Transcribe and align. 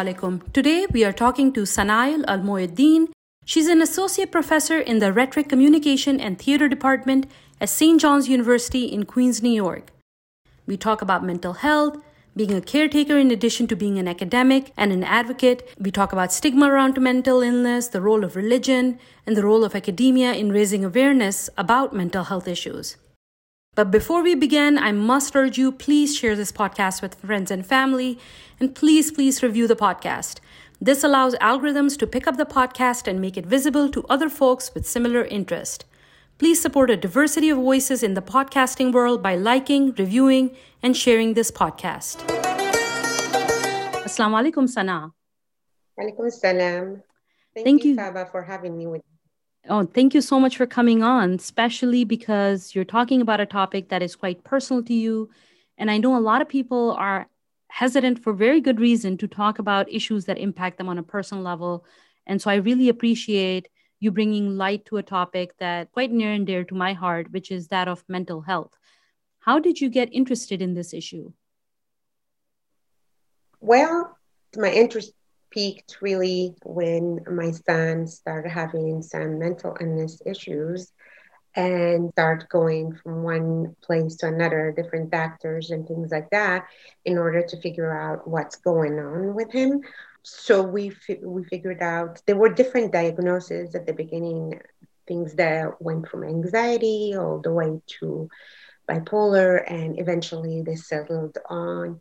Alaikum. 0.00 0.40
Today 0.54 0.86
we 0.90 1.04
are 1.04 1.12
talking 1.12 1.52
to 1.52 1.62
Sanail 1.62 2.24
Al 2.26 2.38
Moeddin. 2.38 3.08
She's 3.44 3.68
an 3.68 3.82
associate 3.82 4.32
professor 4.32 4.78
in 4.78 4.98
the 4.98 5.12
Rhetoric, 5.12 5.50
Communication, 5.50 6.18
and 6.18 6.38
Theater 6.38 6.68
Department 6.68 7.26
at 7.60 7.68
St. 7.68 8.00
John's 8.00 8.26
University 8.26 8.84
in 8.84 9.04
Queens, 9.04 9.42
New 9.42 9.52
York. 9.52 9.92
We 10.66 10.78
talk 10.78 11.02
about 11.02 11.22
mental 11.22 11.52
health, 11.52 11.98
being 12.34 12.54
a 12.54 12.62
caretaker 12.62 13.18
in 13.18 13.30
addition 13.30 13.66
to 13.66 13.76
being 13.76 13.98
an 13.98 14.08
academic 14.08 14.72
and 14.74 14.90
an 14.90 15.04
advocate. 15.04 15.68
We 15.78 15.90
talk 15.90 16.14
about 16.14 16.32
stigma 16.32 16.70
around 16.70 16.98
mental 16.98 17.42
illness, 17.42 17.88
the 17.88 18.00
role 18.00 18.24
of 18.24 18.36
religion, 18.36 18.98
and 19.26 19.36
the 19.36 19.44
role 19.44 19.64
of 19.64 19.74
academia 19.74 20.32
in 20.32 20.50
raising 20.50 20.82
awareness 20.82 21.50
about 21.58 21.92
mental 21.92 22.24
health 22.24 22.48
issues. 22.48 22.96
But 23.76 23.92
before 23.92 24.22
we 24.22 24.34
begin, 24.34 24.78
I 24.78 24.90
must 24.90 25.34
urge 25.36 25.56
you 25.56 25.70
please 25.70 26.16
share 26.16 26.34
this 26.34 26.50
podcast 26.50 27.00
with 27.00 27.14
friends 27.14 27.52
and 27.52 27.64
family, 27.64 28.18
and 28.58 28.74
please, 28.74 29.12
please 29.12 29.44
review 29.44 29.68
the 29.68 29.76
podcast. 29.76 30.40
This 30.80 31.04
allows 31.04 31.36
algorithms 31.36 31.96
to 31.98 32.06
pick 32.06 32.26
up 32.26 32.36
the 32.36 32.44
podcast 32.44 33.06
and 33.06 33.20
make 33.20 33.36
it 33.36 33.46
visible 33.46 33.88
to 33.90 34.04
other 34.08 34.28
folks 34.28 34.74
with 34.74 34.88
similar 34.88 35.24
interest. 35.24 35.84
Please 36.36 36.60
support 36.60 36.90
a 36.90 36.96
diversity 36.96 37.48
of 37.48 37.58
voices 37.58 38.02
in 38.02 38.14
the 38.14 38.22
podcasting 38.22 38.92
world 38.92 39.22
by 39.22 39.36
liking, 39.36 39.92
reviewing, 39.92 40.56
and 40.82 40.96
sharing 40.96 41.34
this 41.34 41.52
podcast. 41.52 42.16
Assalamu 44.02 44.42
alaikum, 44.42 44.68
Sana. 44.68 45.12
Alaikum 45.96 46.32
salam. 46.32 47.02
Thank, 47.54 47.66
Thank 47.66 47.84
you, 47.84 47.90
you. 47.90 47.96
Saba, 47.96 48.26
for 48.32 48.42
having 48.42 48.76
me 48.76 48.86
with 48.88 49.02
Oh, 49.68 49.84
thank 49.84 50.14
you 50.14 50.22
so 50.22 50.40
much 50.40 50.56
for 50.56 50.66
coming 50.66 51.02
on, 51.02 51.34
especially 51.34 52.04
because 52.04 52.74
you're 52.74 52.84
talking 52.84 53.20
about 53.20 53.40
a 53.40 53.46
topic 53.46 53.90
that 53.90 54.02
is 54.02 54.16
quite 54.16 54.42
personal 54.42 54.82
to 54.84 54.94
you. 54.94 55.28
And 55.76 55.90
I 55.90 55.98
know 55.98 56.16
a 56.16 56.18
lot 56.18 56.40
of 56.40 56.48
people 56.48 56.92
are 56.92 57.28
hesitant 57.68 58.18
for 58.18 58.32
very 58.32 58.60
good 58.60 58.80
reason 58.80 59.18
to 59.18 59.28
talk 59.28 59.58
about 59.58 59.92
issues 59.92 60.24
that 60.24 60.38
impact 60.38 60.78
them 60.78 60.88
on 60.88 60.98
a 60.98 61.02
personal 61.02 61.44
level. 61.44 61.84
And 62.26 62.40
so 62.40 62.50
I 62.50 62.56
really 62.56 62.88
appreciate 62.88 63.68
you 64.00 64.10
bringing 64.10 64.56
light 64.56 64.86
to 64.86 64.96
a 64.96 65.02
topic 65.02 65.56
that 65.58 65.92
quite 65.92 66.10
near 66.10 66.32
and 66.32 66.46
dear 66.46 66.64
to 66.64 66.74
my 66.74 66.94
heart, 66.94 67.30
which 67.30 67.50
is 67.50 67.68
that 67.68 67.86
of 67.86 68.02
mental 68.08 68.40
health. 68.40 68.74
How 69.40 69.58
did 69.58 69.78
you 69.80 69.90
get 69.90 70.12
interested 70.12 70.62
in 70.62 70.72
this 70.72 70.94
issue? 70.94 71.32
Well, 73.60 74.16
my 74.56 74.72
interest 74.72 75.12
peaked 75.50 75.98
really 76.00 76.54
when 76.64 77.20
my 77.30 77.50
son 77.50 78.06
started 78.06 78.50
having 78.50 79.02
some 79.02 79.38
mental 79.38 79.76
illness 79.80 80.20
issues 80.24 80.92
and 81.56 82.10
started 82.12 82.48
going 82.48 82.94
from 83.02 83.22
one 83.22 83.74
place 83.82 84.16
to 84.16 84.28
another, 84.28 84.72
different 84.76 85.10
doctors 85.10 85.70
and 85.70 85.86
things 85.86 86.10
like 86.12 86.30
that, 86.30 86.66
in 87.04 87.18
order 87.18 87.42
to 87.42 87.60
figure 87.60 87.92
out 87.98 88.28
what's 88.28 88.56
going 88.56 88.98
on 88.98 89.34
with 89.34 89.50
him. 89.50 89.80
So 90.22 90.62
we 90.62 90.92
we 91.22 91.44
figured 91.44 91.82
out 91.82 92.20
there 92.26 92.36
were 92.36 92.52
different 92.52 92.92
diagnoses 92.92 93.74
at 93.74 93.86
the 93.86 93.92
beginning, 93.92 94.60
things 95.08 95.34
that 95.34 95.80
went 95.82 96.08
from 96.08 96.24
anxiety 96.24 97.14
all 97.16 97.40
the 97.40 97.52
way 97.52 97.80
to 98.00 98.28
bipolar, 98.88 99.62
and 99.66 99.98
eventually 99.98 100.62
they 100.62 100.76
settled 100.76 101.36
on 101.48 102.00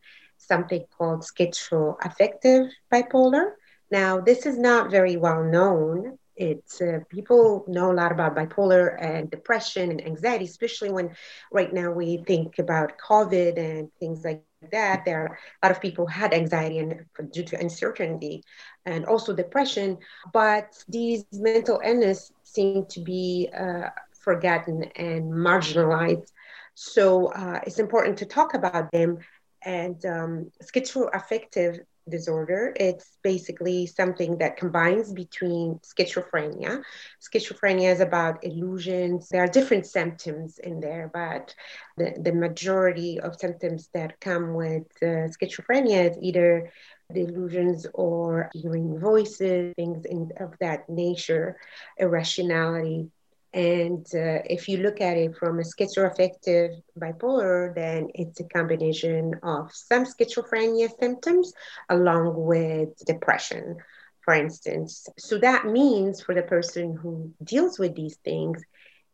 something 0.50 0.84
called 0.98 1.22
schizoaffective 1.22 2.64
bipolar. 2.94 3.46
Now, 3.92 4.20
this 4.30 4.46
is 4.46 4.58
not 4.58 4.92
very 4.92 5.18
well 5.18 5.44
known. 5.44 6.18
It's 6.36 6.82
uh, 6.82 7.00
people 7.10 7.66
know 7.68 7.92
a 7.92 7.98
lot 8.02 8.12
about 8.12 8.36
bipolar 8.36 8.84
and 9.00 9.30
depression 9.30 9.92
and 9.92 10.02
anxiety, 10.12 10.46
especially 10.46 10.92
when 10.92 11.08
right 11.52 11.74
now 11.82 11.90
we 11.92 12.24
think 12.32 12.60
about 12.60 12.94
COVID 13.10 13.58
and 13.58 13.90
things 14.00 14.24
like 14.24 14.44
that. 14.72 15.04
There 15.06 15.22
are 15.24 15.40
a 15.62 15.68
lot 15.68 15.76
of 15.76 15.82
people 15.82 16.06
had 16.08 16.34
anxiety 16.34 16.80
and 16.80 17.06
due 17.34 17.44
to 17.52 17.60
uncertainty 17.60 18.44
and 18.86 19.06
also 19.06 19.34
depression, 19.34 19.98
but 20.34 20.68
these 20.88 21.26
mental 21.34 21.82
illness 21.84 22.32
seem 22.44 22.86
to 22.94 23.02
be 23.02 23.50
uh, 23.58 23.90
forgotten 24.20 24.84
and 24.96 25.24
marginalized. 25.32 26.32
So 26.76 27.28
uh, 27.34 27.60
it's 27.68 27.80
important 27.80 28.18
to 28.20 28.26
talk 28.26 28.54
about 28.54 28.92
them 28.92 29.18
and 29.64 30.04
um, 30.06 30.52
schizoaffective 30.64 31.80
disorder. 32.10 32.74
It's 32.76 33.18
basically 33.24 33.86
something 33.86 34.40
that 34.40 34.58
combines 34.58 35.14
between 35.14 35.80
schizophrenia. 35.80 36.82
Schizophrenia 37.22 37.92
is 37.94 38.00
about 38.00 38.44
illusions. 38.44 39.30
There 39.30 39.44
are 39.44 39.48
different 39.48 39.86
symptoms 39.86 40.58
in 40.60 40.80
there 40.80 41.10
but 41.14 41.54
the, 41.98 42.16
the 42.22 42.34
majority 42.34 43.20
of 43.20 43.40
symptoms 43.40 43.90
that 43.94 44.20
come 44.20 44.54
with 44.54 44.88
uh, 45.02 45.30
schizophrenia 45.30 46.12
is 46.12 46.18
either 46.22 46.72
the 47.10 47.22
illusions 47.22 47.88
or 47.94 48.50
hearing 48.54 49.00
voices 49.00 49.74
things 49.76 50.06
in, 50.06 50.32
of 50.40 50.54
that 50.60 50.88
nature 50.90 51.58
irrationality 51.98 53.10
and 53.54 54.06
uh, 54.14 54.46
if 54.46 54.68
you 54.70 54.78
look 54.78 55.02
at 55.02 55.18
it 55.18 55.36
from 55.36 55.60
a 55.60 55.64
schizoaffective 55.64 56.82
bipolar, 57.00 57.74
then 57.74 58.10
it's 58.14 58.40
a 58.40 58.44
combination 58.44 59.34
of 59.42 59.72
some 59.74 60.06
schizophrenia 60.06 60.90
symptoms 61.00 61.52
along 61.90 62.34
with 62.36 62.90
depression, 63.08 63.78
for 64.24 64.36
instance. 64.36 65.08
So 65.18 65.40
that 65.40 65.66
means 65.66 66.22
for 66.22 66.36
the 66.36 66.44
person 66.44 66.96
who 66.96 67.34
deals 67.44 67.80
with 67.80 67.96
these 67.96 68.18
things, 68.18 68.62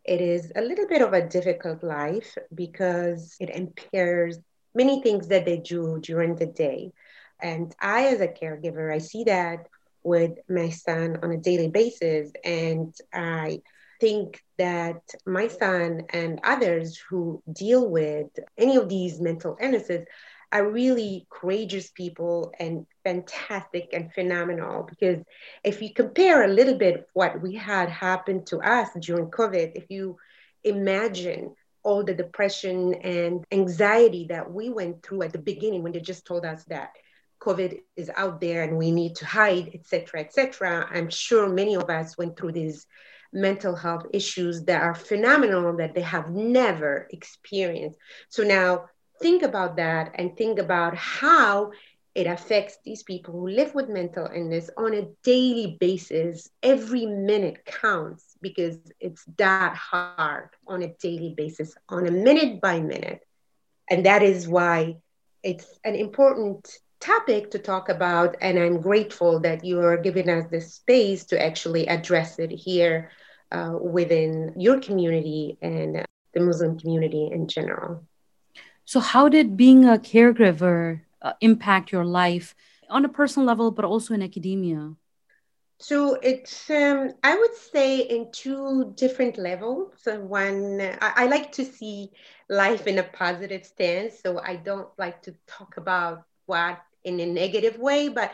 it 0.04 0.20
is 0.20 0.52
a 0.56 0.62
little 0.62 0.88
bit 0.88 1.02
of 1.02 1.14
a 1.14 1.28
difficult 1.28 1.82
life 1.82 2.38
because 2.54 3.38
it 3.40 3.50
impairs 3.50 4.38
many 4.74 5.02
things 5.02 5.30
that 5.30 5.46
they 5.46 5.58
do 5.58 6.00
during 6.02 6.36
the 6.36 6.46
day. 6.46 6.92
And 7.42 7.74
I, 7.82 8.08
as 8.08 8.20
a 8.20 8.28
caregiver, 8.28 8.94
I 8.94 8.98
see 8.98 9.24
that 9.24 9.68
with 10.04 10.34
my 10.50 10.70
son 10.70 11.20
on 11.24 11.32
a 11.32 11.38
daily 11.38 11.70
basis. 11.70 12.32
And 12.44 12.94
I 13.14 13.62
think 14.00 14.44
that 14.58 15.02
my 15.26 15.48
son 15.48 16.04
and 16.10 16.40
others 16.44 16.98
who 17.10 17.42
deal 17.52 17.90
with 17.90 18.28
any 18.58 18.76
of 18.76 18.90
these 18.90 19.20
mental 19.20 19.58
illnesses 19.60 20.06
are 20.52 20.70
really 20.70 21.28
courageous 21.30 21.90
people 21.90 22.54
and 22.60 22.86
fantastic 23.04 23.90
and 23.94 24.14
phenomenal. 24.14 24.84
Because 24.84 25.24
if 25.64 25.82
you 25.82 25.94
compare 25.94 26.44
a 26.44 26.48
little 26.48 26.78
bit 26.78 27.08
what 27.14 27.42
we 27.42 27.56
had 27.56 27.90
happened 27.90 28.48
to 28.48 28.60
us 28.60 28.90
during 29.02 29.30
covid 29.32 29.72
if 29.76 29.86
you 29.90 30.18
imagine 30.64 31.54
all 31.84 32.04
the 32.04 32.14
depression 32.14 32.96
and 32.96 33.46
anxiety 33.52 34.26
that 34.30 34.52
we 34.52 34.70
went 34.70 35.04
through 35.04 35.22
at 35.24 35.34
the 35.34 35.40
beginning 35.40 35.84
when 35.84 35.92
they 35.92 36.00
just 36.00 36.26
told 36.26 36.46
us 36.46 36.64
that 36.66 36.92
covid 37.40 37.80
is 37.96 38.10
out 38.16 38.40
there 38.42 38.64
and 38.64 38.78
we 38.78 38.92
need 38.92 39.16
to 39.16 39.26
hide 39.26 39.70
etc 39.74 40.22
etc 40.22 40.88
i'm 40.92 41.10
sure 41.10 41.48
many 41.48 41.76
of 41.76 41.90
us 41.90 42.18
went 42.18 42.38
through 42.38 42.52
these 42.52 42.88
mental 43.34 43.76
health 43.76 44.06
issues 44.14 44.64
that 44.64 44.82
are 44.82 44.96
phenomenal 44.96 45.76
that 45.78 45.94
they 45.94 46.02
have 46.02 46.30
never 46.30 47.08
experienced. 47.12 47.98
So 48.30 48.44
now 48.44 48.86
think 49.22 49.44
about 49.44 49.78
that 49.78 50.12
and 50.16 50.36
think 50.36 50.60
about 50.60 50.96
how 50.96 51.72
it 52.16 52.28
affects 52.28 52.78
these 52.86 53.04
people 53.04 53.34
who 53.34 53.50
live 53.50 53.76
with 53.76 53.90
mental 53.90 54.30
illness 54.34 54.70
on 54.78 54.94
a 54.94 55.08
daily 55.24 55.78
basis. 55.80 56.50
Every 56.64 57.06
minute 57.06 57.66
counts 57.66 58.38
because 58.42 58.78
it's 59.02 59.26
that 59.38 59.76
hard 59.76 60.50
on 60.66 60.82
a 60.82 60.94
daily 60.94 61.34
basis, 61.36 61.76
on 61.90 62.08
a 62.08 62.12
minute 62.12 62.62
by 62.62 62.80
minute. 62.80 63.22
And 63.90 64.06
that 64.06 64.24
is 64.24 64.48
why 64.48 64.98
it's 65.44 65.68
an 65.84 65.96
important 65.96 66.68
topic 67.06 67.52
to 67.52 67.60
talk 67.60 67.90
about. 67.90 68.36
And 68.42 68.58
I'm 68.58 68.82
grateful 68.82 69.40
that 69.42 69.64
you 69.64 69.80
are 69.82 69.98
giving 69.98 70.30
us 70.30 70.50
the 70.50 70.62
space 70.62 71.26
to 71.26 71.42
actually 71.42 71.88
address 71.88 72.40
it 72.40 72.52
here 72.52 73.12
uh, 73.52 73.78
within 73.80 74.54
your 74.58 74.80
community 74.80 75.58
and 75.62 76.06
the 76.34 76.40
Muslim 76.40 76.80
community 76.80 77.30
in 77.32 77.48
general. 77.48 78.04
So, 78.86 79.00
how 79.00 79.30
did 79.30 79.58
being 79.58 79.86
a 79.86 79.98
caregiver 79.98 81.02
uh, 81.22 81.34
impact 81.42 81.92
your 81.92 82.06
life 82.06 82.56
on 82.90 83.06
a 83.06 83.10
personal 83.10 83.48
level, 83.48 83.72
but 83.72 83.86
also 83.86 84.14
in 84.14 84.22
academia? 84.22 84.94
So 85.80 86.16
it's, 86.24 86.70
um, 86.70 87.14
I 87.24 87.38
would 87.38 87.56
say, 87.56 88.00
in 88.00 88.32
two 88.32 88.94
different 88.96 89.38
levels. 89.38 89.94
So 90.02 90.20
one, 90.22 90.80
I, 90.80 91.14
I, 91.24 91.26
like 91.26 91.52
to 91.54 91.66
see 91.66 92.12
life 92.50 92.88
in 92.88 92.98
a 92.98 93.04
positive 93.04 93.66
stance. 93.66 94.22
So 94.22 94.40
I 94.40 94.56
don't 94.56 94.88
like 94.98 95.22
to 95.24 95.36
talk 95.48 95.76
about 95.76 96.24
what 96.46 96.80
in 97.06 97.20
a 97.20 97.26
negative 97.26 97.78
way, 97.78 98.10
but 98.10 98.34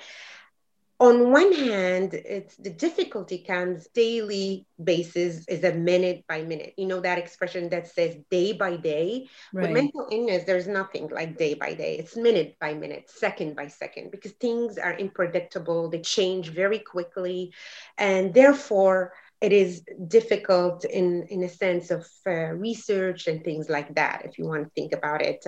on 1.02 1.32
one 1.32 1.52
hand, 1.52 2.14
it's 2.14 2.56
the 2.58 2.70
difficulty 2.70 3.40
comes 3.40 3.88
daily 3.88 4.68
basis 4.84 5.48
is 5.48 5.64
a 5.64 5.74
minute 5.74 6.24
by 6.30 6.44
minute. 6.44 6.76
You 6.78 6.86
know 6.86 7.00
that 7.00 7.18
expression 7.18 7.70
that 7.70 7.88
says 7.88 8.18
day 8.30 8.54
by 8.54 8.76
day. 8.76 9.28
Right. 9.52 9.64
With 9.64 9.72
mental 9.72 10.08
illness, 10.12 10.44
there's 10.46 10.68
nothing 10.68 11.10
like 11.10 11.40
day 11.40 11.56
by 11.56 11.74
day. 11.74 11.98
It's 11.98 12.16
minute 12.16 12.56
by 12.62 12.76
minute, 12.76 13.10
second 13.10 13.56
by 13.56 13.66
second, 13.66 14.12
because 14.12 14.34
things 14.34 14.78
are 14.78 14.94
unpredictable. 14.94 15.90
They 15.90 16.02
change 16.02 16.50
very 16.50 16.78
quickly, 16.78 17.52
and 17.98 18.32
therefore, 18.32 19.14
it 19.42 19.52
is 19.52 19.84
difficult 20.08 20.86
in 20.86 21.24
in 21.30 21.44
a 21.44 21.50
sense 21.50 21.90
of 21.90 22.08
uh, 22.28 22.52
research 22.68 23.28
and 23.28 23.44
things 23.44 23.70
like 23.70 23.94
that 23.96 24.22
if 24.24 24.38
you 24.38 24.46
want 24.46 24.64
to 24.64 24.70
think 24.76 24.94
about 24.94 25.22
it 25.22 25.44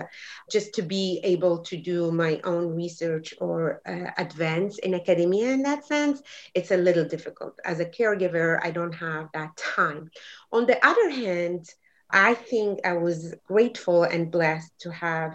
just 0.51 0.73
to 0.73 0.81
be 0.81 1.21
able 1.23 1.59
to 1.59 1.77
do 1.77 2.11
my 2.11 2.41
own 2.43 2.75
research 2.75 3.33
or 3.39 3.81
uh, 3.87 4.11
advance 4.17 4.79
in 4.79 4.93
academia 4.95 5.51
in 5.51 5.61
that 5.61 5.85
sense 5.85 6.21
it's 6.55 6.71
a 6.71 6.77
little 6.77 7.05
difficult. 7.05 7.53
As 7.63 7.79
a 7.79 7.85
caregiver 7.85 8.59
i 8.63 8.71
don't 8.71 8.93
have 8.93 9.29
that 9.33 9.55
time. 9.55 10.09
On 10.51 10.65
the 10.65 10.83
other 10.85 11.09
hand 11.09 11.69
i 12.09 12.33
think 12.33 12.79
i 12.85 12.93
was 12.93 13.35
grateful 13.45 14.03
and 14.03 14.31
blessed 14.31 14.71
to 14.79 14.91
have 14.91 15.33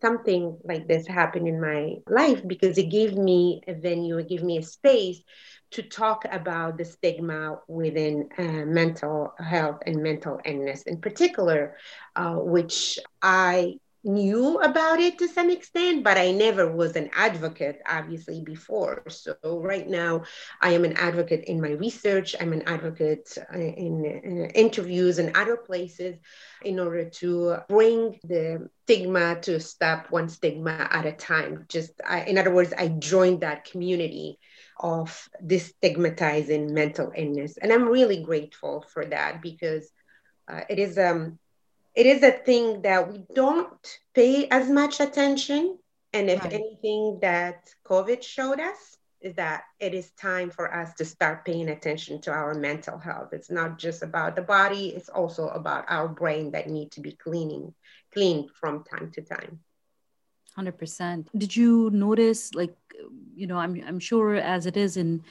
something 0.00 0.56
like 0.64 0.86
this 0.88 1.06
happen 1.06 1.46
in 1.46 1.60
my 1.60 1.94
life 2.08 2.46
because 2.46 2.78
it 2.78 2.90
gave 2.90 3.16
me 3.16 3.60
a 3.66 3.74
venue 3.74 4.18
it 4.18 4.28
gave 4.28 4.42
me 4.42 4.58
a 4.58 4.62
space 4.62 5.22
to 5.70 5.82
talk 5.82 6.24
about 6.30 6.78
the 6.78 6.84
stigma 6.84 7.58
within 7.68 8.28
uh, 8.38 8.42
mental 8.66 9.34
health 9.38 9.80
and 9.86 10.02
mental 10.02 10.40
illness 10.44 10.82
in 10.82 11.00
particular, 11.00 11.76
uh, 12.14 12.34
which 12.36 12.98
I 13.22 13.74
knew 14.06 14.60
about 14.60 15.00
it 15.00 15.18
to 15.18 15.28
some 15.28 15.50
extent, 15.50 16.04
but 16.04 16.16
I 16.16 16.30
never 16.30 16.70
was 16.70 16.96
an 16.96 17.10
advocate, 17.12 17.80
obviously, 17.86 18.40
before. 18.42 19.02
So, 19.08 19.36
right 19.42 19.86
now, 19.88 20.22
I 20.60 20.70
am 20.70 20.84
an 20.84 20.96
advocate 20.96 21.44
in 21.44 21.60
my 21.60 21.70
research, 21.72 22.34
I'm 22.40 22.52
an 22.52 22.62
advocate 22.62 23.36
uh, 23.52 23.58
in, 23.58 24.04
in 24.04 24.50
interviews 24.54 25.18
and 25.18 25.36
other 25.36 25.56
places 25.56 26.16
in 26.62 26.78
order 26.78 27.10
to 27.10 27.58
bring 27.68 28.18
the 28.24 28.68
stigma 28.84 29.40
to 29.42 29.60
stop 29.60 30.10
one 30.10 30.28
stigma 30.28 30.88
at 30.90 31.06
a 31.06 31.12
time. 31.12 31.66
Just, 31.68 31.92
I, 32.06 32.22
in 32.22 32.38
other 32.38 32.54
words, 32.54 32.72
I 32.76 32.88
joined 32.88 33.40
that 33.40 33.64
community 33.64 34.38
of 34.78 35.28
destigmatizing 35.44 36.70
mental 36.70 37.12
illness. 37.16 37.56
And 37.56 37.72
I'm 37.72 37.88
really 37.88 38.22
grateful 38.22 38.84
for 38.92 39.04
that 39.06 39.42
because 39.42 39.90
uh, 40.48 40.60
it 40.68 40.78
is 40.78 40.96
um 40.98 41.38
it 41.96 42.06
is 42.06 42.22
a 42.22 42.30
thing 42.30 42.82
that 42.82 43.10
we 43.10 43.24
don't 43.34 43.98
pay 44.14 44.46
as 44.48 44.68
much 44.68 45.00
attention. 45.00 45.78
And 46.12 46.30
if 46.30 46.44
right. 46.44 46.52
anything 46.52 47.18
that 47.22 47.70
COVID 47.86 48.22
showed 48.22 48.60
us 48.60 48.96
is 49.20 49.34
that 49.36 49.64
it 49.80 49.94
is 49.94 50.10
time 50.10 50.50
for 50.50 50.72
us 50.72 50.94
to 50.94 51.04
start 51.04 51.44
paying 51.44 51.70
attention 51.70 52.20
to 52.20 52.30
our 52.30 52.54
mental 52.54 52.98
health. 52.98 53.30
It's 53.32 53.50
not 53.50 53.78
just 53.78 54.02
about 54.02 54.36
the 54.36 54.42
body, 54.42 54.90
it's 54.90 55.08
also 55.08 55.48
about 55.48 55.86
our 55.88 56.06
brain 56.06 56.52
that 56.52 56.68
need 56.68 56.92
to 56.92 57.00
be 57.00 57.12
cleaning, 57.12 57.74
cleaned 58.12 58.50
from 58.52 58.84
time 58.84 59.10
to 59.12 59.22
time. 59.22 59.60
100%. 60.56 61.26
Did 61.36 61.56
you 61.56 61.90
notice 61.90 62.54
like 62.54 62.76
you 63.34 63.46
know, 63.46 63.58
I'm, 63.58 63.82
I'm 63.86 64.00
sure 64.00 64.34
as 64.34 64.66
it 64.66 64.76
is 64.76 64.96
in 64.96 65.22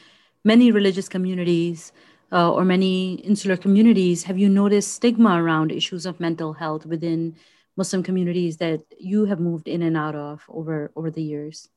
many 0.43 0.71
religious 0.71 1.09
communities 1.09 1.91
uh, 2.31 2.51
or 2.51 2.65
many 2.65 3.15
insular 3.15 3.57
communities, 3.57 4.23
have 4.23 4.37
you 4.37 4.49
noticed 4.49 4.93
stigma 4.93 5.41
around 5.41 5.71
issues 5.71 6.05
of 6.05 6.19
mental 6.19 6.53
health 6.53 6.85
within 6.85 7.35
Muslim 7.77 8.03
communities 8.03 8.57
that 8.57 8.81
you 8.97 9.25
have 9.25 9.39
moved 9.39 9.67
in 9.67 9.81
and 9.81 9.97
out 9.97 10.15
of 10.15 10.43
over, 10.49 10.91
over 10.95 11.11
the 11.11 11.21
years? 11.21 11.69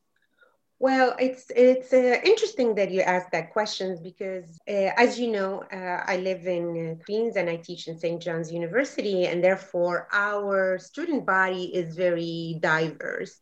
Well, 0.81 1.17
it's 1.19 1.51
it's 1.57 1.93
uh, 1.93 2.21
interesting 2.23 2.77
that 2.77 2.93
you 2.93 3.01
ask 3.01 3.33
that 3.33 3.53
question 3.53 3.99
because, 4.01 4.61
uh, 4.69 4.95
as 4.97 5.19
you 5.19 5.27
know, 5.27 5.65
uh, 5.73 6.05
I 6.07 6.19
live 6.19 6.47
in 6.47 6.65
uh, 7.01 7.05
Queens 7.05 7.35
and 7.35 7.51
I 7.51 7.57
teach 7.57 7.89
in 7.89 7.99
St. 7.99 8.23
John's 8.23 8.53
University, 8.53 9.27
and 9.27 9.43
therefore 9.43 10.07
our 10.13 10.79
student 10.79 11.27
body 11.27 11.65
is 11.75 11.97
very 11.97 12.59
diverse. 12.61 13.41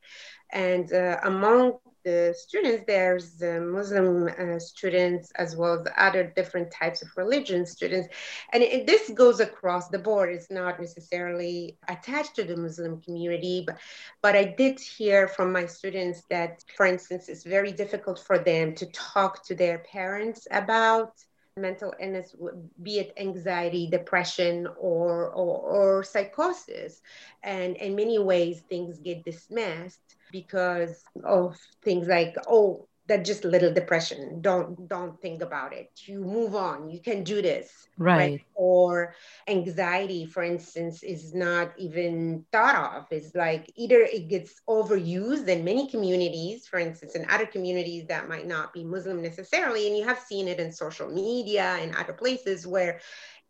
And 0.50 0.91
uh, 0.91 1.19
among 1.25 1.75
the 2.06 2.32
students, 2.38 2.85
there's 2.87 3.32
the 3.32 3.61
Muslim 3.61 4.29
uh, 4.29 4.61
students 4.61 5.32
as 5.35 5.56
well 5.56 5.75
as 5.81 5.93
other 5.97 6.32
different 6.37 6.70
types 6.70 7.03
of 7.03 7.08
religion 7.17 7.67
students. 7.67 8.08
And 8.53 8.62
it, 8.62 8.87
this 8.87 9.11
goes 9.11 9.41
across 9.41 9.88
the 9.88 9.99
board. 9.99 10.32
It's 10.32 10.49
not 10.49 10.79
necessarily 10.79 11.76
attached 11.88 12.37
to 12.37 12.44
the 12.44 12.56
Muslim 12.56 13.00
community, 13.00 13.64
but, 13.67 13.79
but 14.23 14.37
I 14.37 14.44
did 14.44 14.79
hear 14.79 15.26
from 15.26 15.50
my 15.50 15.67
students 15.67 16.23
that, 16.31 16.62
for 16.76 16.87
instance, 16.87 17.29
it's 17.29 17.43
very 17.43 17.73
difficult 17.73 18.20
for 18.20 18.38
them 18.38 18.73
to 18.76 18.87
talk 18.93 19.44
to 19.47 19.56
their 19.56 19.79
parents 19.79 20.47
about 20.52 21.12
mental 21.56 21.93
illness, 21.99 22.37
be 22.82 22.99
it 23.00 23.14
anxiety, 23.17 23.88
depression, 23.91 24.69
or, 24.79 25.31
or, 25.31 25.59
or 25.59 26.05
psychosis. 26.05 27.02
And 27.43 27.75
in 27.76 27.97
many 27.97 28.20
ways, 28.20 28.62
things 28.69 29.00
get 29.00 29.25
dismissed 29.25 30.16
because 30.31 31.05
of 31.25 31.56
things 31.82 32.06
like, 32.08 32.34
oh, 32.49 32.87
that 33.08 33.25
just 33.25 33.44
little 33.44 33.73
depression. 33.73 34.40
Don't 34.40 34.88
don't 34.88 35.20
think 35.20 35.43
about 35.43 35.73
it. 35.73 35.90
You 36.06 36.20
move 36.20 36.55
on. 36.55 36.90
You 36.90 37.00
can 37.00 37.23
do 37.23 37.40
this 37.40 37.70
right, 37.99 38.17
right? 38.17 38.40
or 38.55 39.14
anxiety 39.46 40.26
for 40.26 40.43
instance 40.43 41.02
is 41.02 41.32
not 41.34 41.73
even 41.78 42.44
thought 42.52 42.96
of. 42.96 43.06
It's 43.11 43.34
like 43.34 43.70
either 43.76 44.00
it 44.00 44.28
gets 44.28 44.61
overused 44.69 45.46
in 45.46 45.64
many 45.64 45.88
communities 45.88 46.67
for 46.67 46.78
instance 46.78 47.14
in 47.14 47.28
other 47.31 47.46
communities 47.46 48.06
that 48.08 48.28
might 48.28 48.46
not 48.46 48.73
be 48.73 48.84
muslim 48.84 49.23
necessarily 49.23 49.87
and 49.87 49.96
you 49.96 50.05
have 50.05 50.19
seen 50.19 50.49
it 50.49 50.58
in 50.58 50.73
social 50.73 51.08
media 51.08 51.76
and 51.81 51.94
other 51.94 52.12
places 52.12 52.67
where 52.67 53.00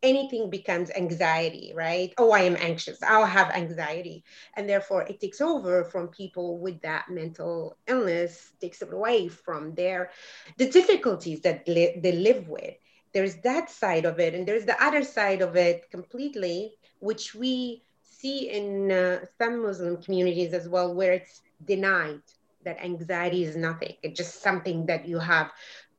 anything 0.02 0.50
becomes 0.50 0.90
anxiety, 0.90 1.72
right? 1.74 2.12
Oh, 2.18 2.30
I 2.30 2.40
am 2.40 2.56
anxious. 2.58 3.02
I'll 3.02 3.26
have 3.26 3.50
anxiety. 3.50 4.24
And 4.56 4.68
therefore, 4.68 5.02
it 5.02 5.20
takes 5.20 5.40
over 5.40 5.84
from 5.84 6.08
people 6.08 6.58
with 6.58 6.80
that 6.82 7.06
mental 7.10 7.76
illness, 7.86 8.52
takes 8.60 8.82
it 8.82 8.92
away 8.92 9.28
from 9.28 9.74
their 9.74 10.10
the 10.58 10.68
difficulties 10.70 11.40
that 11.42 11.66
li- 11.68 11.98
they 12.02 12.12
live 12.12 12.48
with. 12.48 12.74
There's 13.12 13.36
that 13.42 13.70
side 13.70 14.04
of 14.04 14.20
it, 14.20 14.34
and 14.34 14.46
there's 14.46 14.66
the 14.66 14.82
other 14.82 15.02
side 15.02 15.40
of 15.40 15.56
it 15.56 15.90
completely, 15.90 16.72
which 17.00 17.34
we 17.34 17.82
see 18.02 18.50
in 18.50 18.90
uh, 18.92 19.20
some 19.38 19.62
Muslim 19.62 20.02
communities 20.02 20.52
as 20.52 20.68
well, 20.68 20.94
where 20.94 21.12
it's 21.12 21.42
denied 21.64 22.20
that 22.64 22.82
anxiety 22.84 23.44
is 23.44 23.56
nothing. 23.56 23.94
It's 24.02 24.16
just 24.18 24.42
something 24.42 24.86
that 24.86 25.06
you 25.06 25.18
have 25.18 25.52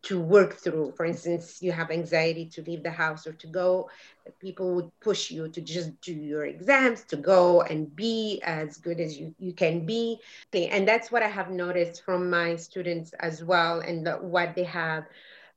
to 0.04 0.20
work 0.20 0.54
through. 0.54 0.94
For 0.96 1.06
instance, 1.06 1.62
you 1.62 1.72
have 1.72 1.92
anxiety 1.92 2.46
to 2.46 2.62
leave 2.62 2.84
the 2.84 2.92
house 2.92 3.26
or 3.28 3.34
to 3.34 3.48
go, 3.48 3.90
people 4.40 4.76
would 4.76 4.92
push 5.02 5.32
you 5.32 5.50
to 5.50 5.62
just 5.62 6.00
do 6.02 6.14
your 6.14 6.46
exams, 6.46 7.04
to 7.06 7.18
go 7.18 7.62
and 7.62 7.94
be 7.96 8.42
as 8.44 8.78
good 8.78 9.00
as 9.00 9.18
you, 9.18 9.34
you 9.40 9.54
can 9.54 9.86
be. 9.86 10.20
And 10.54 10.88
that's 10.88 11.12
what 11.12 11.24
I 11.24 11.28
have 11.28 11.50
noticed 11.50 12.04
from 12.04 12.30
my 12.30 12.56
students 12.56 13.12
as 13.20 13.44
well, 13.44 13.80
and 13.80 14.08
what 14.22 14.56
they 14.56 14.66
have 14.66 15.06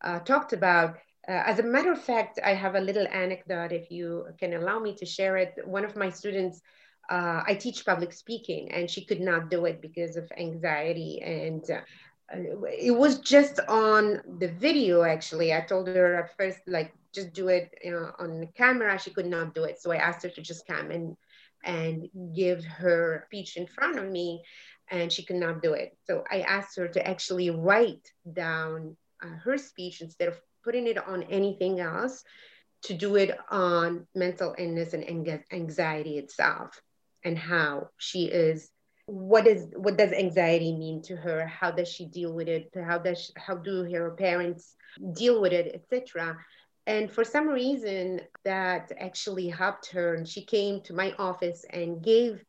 uh, 0.02 0.20
talked 0.20 0.52
about. 0.52 0.96
Uh, 1.28 1.42
as 1.46 1.58
a 1.58 1.62
matter 1.62 1.92
of 1.92 2.02
fact, 2.02 2.40
I 2.44 2.54
have 2.54 2.74
a 2.74 2.80
little 2.80 3.06
anecdote, 3.08 3.72
if 3.72 3.90
you 3.90 4.26
can 4.38 4.54
allow 4.54 4.78
me 4.78 4.94
to 4.96 5.06
share 5.06 5.36
it. 5.36 5.54
One 5.64 5.84
of 5.84 5.94
my 5.94 6.10
students, 6.10 6.62
uh, 7.10 7.42
I 7.46 7.54
teach 7.54 7.84
public 7.84 8.12
speaking, 8.12 8.72
and 8.72 8.90
she 8.90 9.04
could 9.04 9.20
not 9.20 9.50
do 9.50 9.66
it 9.66 9.82
because 9.82 10.16
of 10.16 10.30
anxiety. 10.36 11.20
And 11.22 11.68
uh, 11.70 11.80
it 12.32 12.96
was 12.96 13.18
just 13.20 13.60
on 13.68 14.20
the 14.38 14.48
video 14.48 15.02
actually. 15.02 15.52
I 15.52 15.60
told 15.60 15.88
her 15.88 16.14
at 16.14 16.36
first 16.36 16.60
like 16.66 16.92
just 17.12 17.32
do 17.32 17.48
it 17.48 17.76
you 17.82 17.90
know, 17.90 18.12
on 18.18 18.40
the 18.40 18.46
camera. 18.46 18.98
She 18.98 19.10
could 19.10 19.26
not 19.26 19.54
do 19.54 19.64
it. 19.64 19.80
So 19.80 19.92
i 19.92 19.96
asked 19.96 20.22
her 20.22 20.30
to 20.30 20.42
just 20.42 20.66
come 20.66 20.90
and 20.90 21.16
and 21.64 22.08
give 22.34 22.64
her 22.64 23.24
speech 23.26 23.56
in 23.56 23.66
front 23.66 23.98
of 23.98 24.10
me 24.10 24.42
and 24.90 25.12
she 25.12 25.24
could 25.24 25.36
not 25.36 25.62
do 25.62 25.72
it. 25.72 25.96
So 26.04 26.24
i 26.30 26.40
asked 26.40 26.76
her 26.76 26.88
to 26.88 27.06
actually 27.06 27.50
write 27.50 28.06
down 28.32 28.96
uh, 29.22 29.36
her 29.44 29.58
speech 29.58 30.00
instead 30.00 30.28
of 30.28 30.40
putting 30.64 30.86
it 30.86 30.98
on 30.98 31.22
anything 31.24 31.80
else 31.80 32.22
to 32.82 32.94
do 32.94 33.16
it 33.16 33.36
on 33.50 34.06
mental 34.14 34.54
illness 34.56 34.94
and 34.94 35.04
anxiety 35.52 36.16
itself 36.18 36.80
and 37.24 37.36
how 37.36 37.88
she 37.98 38.24
is 38.24 38.70
what 39.10 39.46
is 39.46 39.66
what 39.76 39.98
does 39.98 40.12
anxiety 40.12 40.72
mean 40.72 41.02
to 41.02 41.16
her? 41.16 41.46
How 41.46 41.70
does 41.70 41.88
she 41.88 42.06
deal 42.06 42.32
with 42.32 42.48
it? 42.48 42.70
How 42.74 42.98
does 42.98 43.24
she, 43.24 43.32
how 43.36 43.56
do 43.56 43.84
her 43.92 44.10
parents 44.12 44.76
deal 45.12 45.40
with 45.40 45.52
it 45.52 45.74
etc 45.74 46.36
and 46.86 47.10
for 47.10 47.24
some 47.24 47.48
reason 47.48 48.20
that 48.44 48.90
actually 48.98 49.48
helped 49.48 49.90
her 49.90 50.14
and 50.14 50.28
she 50.28 50.44
came 50.44 50.80
to 50.82 50.92
my 50.92 51.14
office 51.18 51.64
and 51.70 52.02
gave 52.02 52.44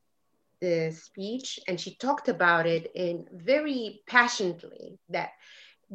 the 0.61 0.91
speech 0.91 1.59
and 1.67 1.79
she 1.79 1.95
talked 1.95 2.27
about 2.27 2.65
it 2.65 2.91
in 2.95 3.25
very 3.31 4.01
passionately 4.07 4.97
that 5.09 5.31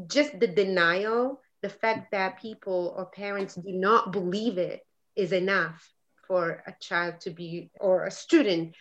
just 0.06 0.38
the 0.38 0.46
denial 0.46 1.40
the 1.62 1.68
fact 1.68 2.10
that 2.10 2.40
people 2.40 2.94
or 2.96 3.06
parents 3.06 3.54
do 3.54 3.72
not 3.72 4.12
believe 4.12 4.58
it 4.58 4.84
is 5.14 5.32
enough 5.32 5.92
for 6.26 6.62
a 6.66 6.74
child 6.80 7.20
to 7.20 7.30
be 7.30 7.70
or 7.80 8.04
a 8.04 8.10
student 8.10 8.74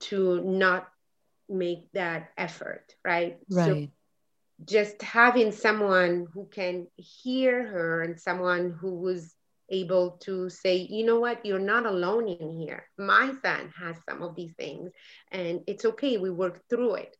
to 0.00 0.42
not 0.42 0.88
make 1.54 1.90
that 1.92 2.30
effort, 2.36 2.94
right? 3.04 3.38
Right. 3.50 3.66
So 3.66 3.88
just 4.64 5.02
having 5.02 5.52
someone 5.52 6.26
who 6.32 6.46
can 6.46 6.86
hear 6.96 7.66
her 7.66 8.02
and 8.02 8.20
someone 8.20 8.70
who 8.70 9.00
was 9.00 9.34
able 9.70 10.12
to 10.22 10.50
say, 10.50 10.76
you 10.76 11.04
know 11.04 11.20
what, 11.20 11.44
you're 11.44 11.58
not 11.58 11.86
alone 11.86 12.28
in 12.28 12.58
here. 12.58 12.84
My 12.98 13.32
son 13.42 13.72
has 13.78 13.96
some 14.08 14.22
of 14.22 14.36
these 14.36 14.52
things 14.58 14.90
and 15.32 15.62
it's 15.66 15.84
okay. 15.84 16.18
We 16.18 16.30
work 16.30 16.62
through 16.68 16.94
it. 16.94 17.16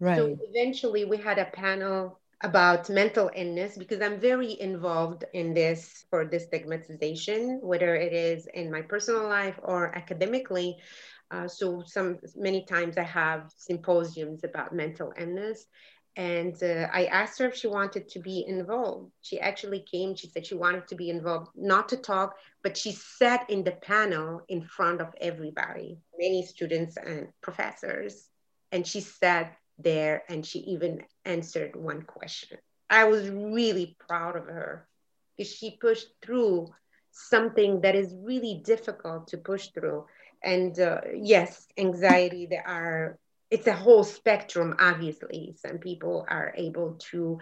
Right. 0.00 0.16
So 0.16 0.36
eventually 0.50 1.04
we 1.04 1.16
had 1.16 1.38
a 1.38 1.46
panel 1.46 2.20
about 2.42 2.90
mental 2.90 3.30
illness 3.34 3.78
because 3.78 4.02
I'm 4.02 4.20
very 4.20 4.60
involved 4.60 5.24
in 5.32 5.54
this 5.54 6.04
for 6.10 6.26
this 6.26 6.44
stigmatization, 6.44 7.60
whether 7.62 7.94
it 7.94 8.12
is 8.12 8.46
in 8.52 8.70
my 8.70 8.82
personal 8.82 9.26
life 9.28 9.58
or 9.62 9.94
academically. 9.96 10.76
Uh, 11.30 11.48
so 11.48 11.82
some 11.86 12.18
many 12.36 12.64
times 12.64 12.96
I 12.98 13.02
have 13.02 13.50
symposiums 13.56 14.44
about 14.44 14.74
mental 14.74 15.12
illness, 15.18 15.66
and 16.16 16.54
uh, 16.62 16.88
I 16.92 17.06
asked 17.06 17.38
her 17.40 17.46
if 17.46 17.56
she 17.56 17.66
wanted 17.66 18.08
to 18.10 18.20
be 18.20 18.44
involved. 18.46 19.10
She 19.20 19.40
actually 19.40 19.84
came. 19.90 20.14
She 20.14 20.28
said 20.28 20.46
she 20.46 20.54
wanted 20.54 20.86
to 20.88 20.94
be 20.94 21.10
involved, 21.10 21.48
not 21.56 21.88
to 21.88 21.96
talk, 21.96 22.36
but 22.62 22.76
she 22.76 22.92
sat 22.92 23.50
in 23.50 23.64
the 23.64 23.72
panel 23.72 24.42
in 24.48 24.62
front 24.62 25.00
of 25.00 25.08
everybody, 25.20 25.98
many 26.18 26.46
students 26.46 26.96
and 26.96 27.28
professors, 27.40 28.28
and 28.70 28.86
she 28.86 29.00
sat 29.00 29.56
there 29.78 30.22
and 30.28 30.46
she 30.46 30.60
even 30.60 31.02
answered 31.24 31.74
one 31.74 32.02
question. 32.02 32.58
I 32.88 33.04
was 33.04 33.28
really 33.28 33.96
proud 33.98 34.36
of 34.36 34.44
her 34.44 34.86
because 35.36 35.52
she 35.52 35.78
pushed 35.80 36.08
through 36.22 36.68
something 37.10 37.80
that 37.80 37.94
is 37.94 38.14
really 38.22 38.60
difficult 38.64 39.28
to 39.28 39.38
push 39.38 39.68
through. 39.68 40.06
And 40.44 40.78
uh, 40.78 41.00
yes, 41.14 41.66
anxiety, 41.78 42.46
there 42.46 42.66
are, 42.66 43.18
it's 43.50 43.66
a 43.66 43.72
whole 43.72 44.04
spectrum, 44.04 44.76
obviously. 44.78 45.56
Some 45.56 45.78
people 45.78 46.26
are 46.28 46.52
able 46.56 46.94
to 47.10 47.40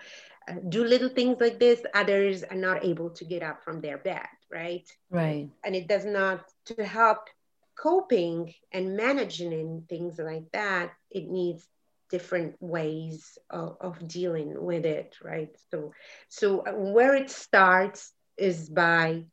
uh, 0.48 0.54
do 0.68 0.84
little 0.84 1.08
things 1.08 1.38
like 1.40 1.58
this, 1.58 1.82
others 1.94 2.44
are 2.44 2.56
not 2.56 2.84
able 2.84 3.10
to 3.10 3.24
get 3.24 3.42
up 3.42 3.62
from 3.64 3.80
their 3.80 3.98
bed, 3.98 4.26
right? 4.50 4.88
Right. 5.10 5.48
And 5.64 5.74
it 5.74 5.88
does 5.88 6.04
not, 6.04 6.44
to 6.66 6.84
help 6.84 7.28
coping 7.76 8.54
and 8.72 8.96
managing 8.96 9.84
things 9.88 10.18
like 10.18 10.50
that, 10.52 10.92
it 11.10 11.28
needs 11.28 11.66
different 12.10 12.54
ways 12.60 13.38
of, 13.50 13.76
of 13.80 14.06
dealing 14.06 14.62
with 14.62 14.84
it, 14.84 15.16
right? 15.22 15.50
So, 15.70 15.92
so 16.28 16.60
uh, 16.60 16.72
where 16.72 17.14
it 17.14 17.30
starts 17.30 18.12
is 18.36 18.68
by 18.68 19.24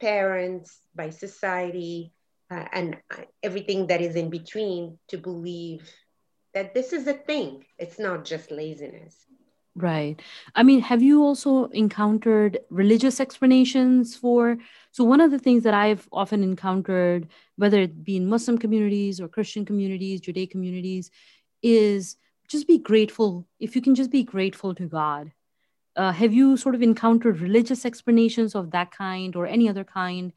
parents, 0.00 0.78
by 0.94 1.10
society, 1.10 2.12
uh, 2.50 2.64
and 2.72 2.96
uh, 3.10 3.22
everything 3.42 3.86
that 3.86 4.00
is 4.00 4.16
in 4.16 4.30
between 4.30 4.98
to 5.08 5.18
believe 5.18 5.88
that 6.52 6.74
this 6.74 6.92
is 6.92 7.06
a 7.06 7.14
thing. 7.14 7.64
It's 7.78 7.98
not 7.98 8.24
just 8.24 8.50
laziness. 8.50 9.16
Right. 9.76 10.20
I 10.56 10.64
mean, 10.64 10.80
have 10.80 11.00
you 11.00 11.22
also 11.22 11.66
encountered 11.66 12.58
religious 12.70 13.20
explanations 13.20 14.16
for? 14.16 14.58
So, 14.90 15.04
one 15.04 15.20
of 15.20 15.30
the 15.30 15.38
things 15.38 15.62
that 15.62 15.74
I've 15.74 16.08
often 16.10 16.42
encountered, 16.42 17.28
whether 17.56 17.80
it 17.80 18.02
be 18.02 18.16
in 18.16 18.28
Muslim 18.28 18.58
communities 18.58 19.20
or 19.20 19.28
Christian 19.28 19.64
communities, 19.64 20.20
Judaic 20.20 20.50
communities, 20.50 21.12
is 21.62 22.16
just 22.48 22.66
be 22.66 22.78
grateful. 22.78 23.46
If 23.60 23.76
you 23.76 23.82
can 23.82 23.94
just 23.94 24.10
be 24.10 24.24
grateful 24.24 24.74
to 24.74 24.86
God. 24.86 25.32
Uh, 25.96 26.12
have 26.12 26.32
you 26.32 26.56
sort 26.56 26.74
of 26.74 26.82
encountered 26.82 27.40
religious 27.40 27.84
explanations 27.84 28.54
of 28.54 28.70
that 28.70 28.90
kind 28.90 29.34
or 29.36 29.46
any 29.46 29.68
other 29.68 29.84
kind 29.84 30.32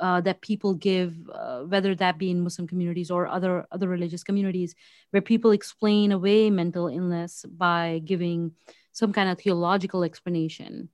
uh, 0.00 0.20
that 0.22 0.40
people 0.40 0.74
give, 0.74 1.14
uh, 1.32 1.60
whether 1.62 1.94
that 1.94 2.18
be 2.18 2.30
in 2.30 2.40
Muslim 2.42 2.66
communities 2.66 3.10
or 3.10 3.26
other 3.26 3.66
other 3.70 3.88
religious 3.88 4.22
communities, 4.22 4.74
where 5.10 5.22
people 5.22 5.50
explain 5.52 6.12
away 6.12 6.50
mental 6.50 6.88
illness 6.88 7.44
by 7.48 8.00
giving 8.04 8.52
some 8.92 9.12
kind 9.12 9.30
of 9.30 9.38
theological 9.38 10.04
explanation? 10.04 10.88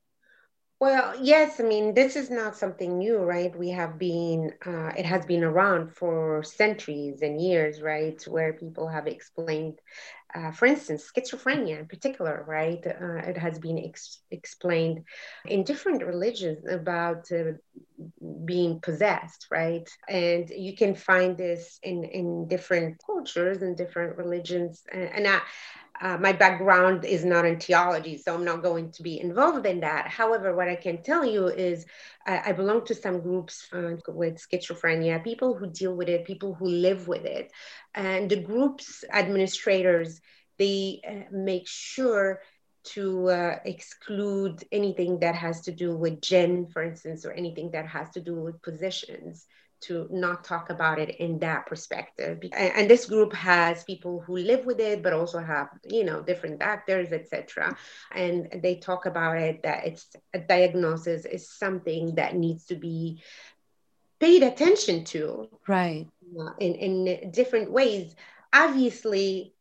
Well, 0.83 1.15
yes, 1.23 1.61
I 1.61 1.63
mean, 1.63 1.95
this 1.95 2.17
is 2.17 2.29
not 2.29 2.57
something 2.57 2.99
new, 2.99 3.19
right? 3.19 3.57
We 3.57 3.71
have 3.71 4.01
been, 4.01 4.53
uh, 4.67 4.91
it 4.99 5.07
has 5.07 5.25
been 5.25 5.45
around 5.45 5.95
for 5.95 6.43
centuries 6.43 7.23
and 7.23 7.41
years, 7.41 7.81
right? 7.81 8.21
Where 8.27 8.53
people 8.55 8.89
have 8.89 9.07
explained, 9.07 9.79
uh, 10.35 10.51
for 10.51 10.67
instance, 10.67 11.11
schizophrenia 11.11 11.79
in 11.81 11.87
particular, 11.87 12.45
right? 12.47 12.85
Uh, 12.87 13.17
it 13.31 13.37
has 13.37 13.59
been 13.59 13.79
ex- 13.79 14.23
explained 14.31 15.05
in 15.47 15.65
different 15.65 16.05
religions 16.05 16.67
about 16.69 17.31
uh, 17.33 17.53
being 18.45 18.81
possessed, 18.81 19.47
right? 19.51 19.89
And 20.09 20.49
you 20.49 20.77
can 20.77 20.95
find 20.95 21.37
this 21.37 21.79
in, 21.83 22.05
in 22.05 22.49
different 22.49 23.01
cultures 23.05 23.63
and 23.63 23.77
different 23.77 24.17
religions. 24.17 24.83
And, 24.93 25.11
and 25.15 25.29
I, 25.29 25.41
uh, 26.01 26.17
my 26.19 26.33
background 26.33 27.05
is 27.05 27.25
not 27.25 27.45
in 27.45 27.59
theology, 27.61 28.17
so 28.17 28.35
I'm 28.35 28.45
not 28.45 28.63
going 28.63 28.91
to 28.93 29.03
be 29.03 29.21
involved 29.21 29.67
in 29.67 29.81
that. 29.81 30.09
However, 30.09 30.55
what 30.55 30.69
I 30.69 30.77
can 30.77 31.03
tell 31.03 31.25
you 31.25 31.49
is 31.49 31.87
I, 32.27 32.51
I 32.51 32.53
belong 32.53 32.85
to 32.87 32.95
some 32.95 33.21
groups 33.21 33.69
uh, 33.73 33.97
with 34.09 34.39
schizophrenia, 34.39 35.23
people 35.23 35.55
who 35.55 35.67
deal 35.67 35.95
with 35.95 36.09
it, 36.09 36.25
people 36.25 36.55
who 36.55 36.67
live 36.67 37.09
with 37.09 37.25
it. 37.25 37.53
And 37.95 38.31
the 38.31 38.41
group's 38.41 39.05
administrators, 39.13 40.21
they 40.59 41.01
uh, 41.07 41.31
make 41.31 41.69
sure 41.69 42.41
to 42.85 43.29
uh, 43.31 43.59
exclude 43.65 44.65
anything 44.73 45.21
that 45.21 45.37
has 45.37 45.61
to 45.63 45.73
do 45.73 45.97
with 45.97 46.21
jinn, 46.21 46.67
for 46.67 46.83
instance, 46.83 47.25
or 47.25 47.33
anything 47.33 47.71
that 47.73 47.87
has 47.87 48.11
to 48.11 48.21
do 48.21 48.35
with 48.35 48.61
positions 48.63 49.47
to 49.83 50.07
not 50.11 50.45
talk 50.45 50.71
about 50.71 50.99
it 50.99 51.17
in 51.17 51.39
that 51.41 51.67
perspective. 51.67 52.41
And, 52.53 52.91
this 52.91 53.07
group 53.07 53.33
has 53.33 53.85
people 53.85 54.21
who 54.21 54.37
live 54.37 54.67
with 54.67 54.81
it, 54.81 55.03
but 55.03 55.13
also 55.13 55.39
have, 55.39 55.69
you 55.89 56.05
know, 56.05 56.23
different 56.23 56.61
doctors, 56.61 57.13
etc. 57.13 57.77
And 58.13 58.61
they 58.63 58.77
talk 58.77 59.07
about 59.07 59.39
it 59.39 59.63
that 59.63 59.87
it's 59.87 60.15
a 60.35 60.39
diagnosis 60.39 61.25
is 61.25 61.51
something 61.51 62.17
that 62.17 62.37
needs 62.37 62.67
to 62.67 62.75
be 62.75 63.23
paid 64.21 64.43
attention 64.43 65.05
to. 65.05 65.49
Right. 65.67 66.07
Uh, 66.39 66.51
in, 66.59 66.75
in 66.77 67.31
different 67.31 67.71
ways. 67.71 68.15
Obviously, 68.53 69.55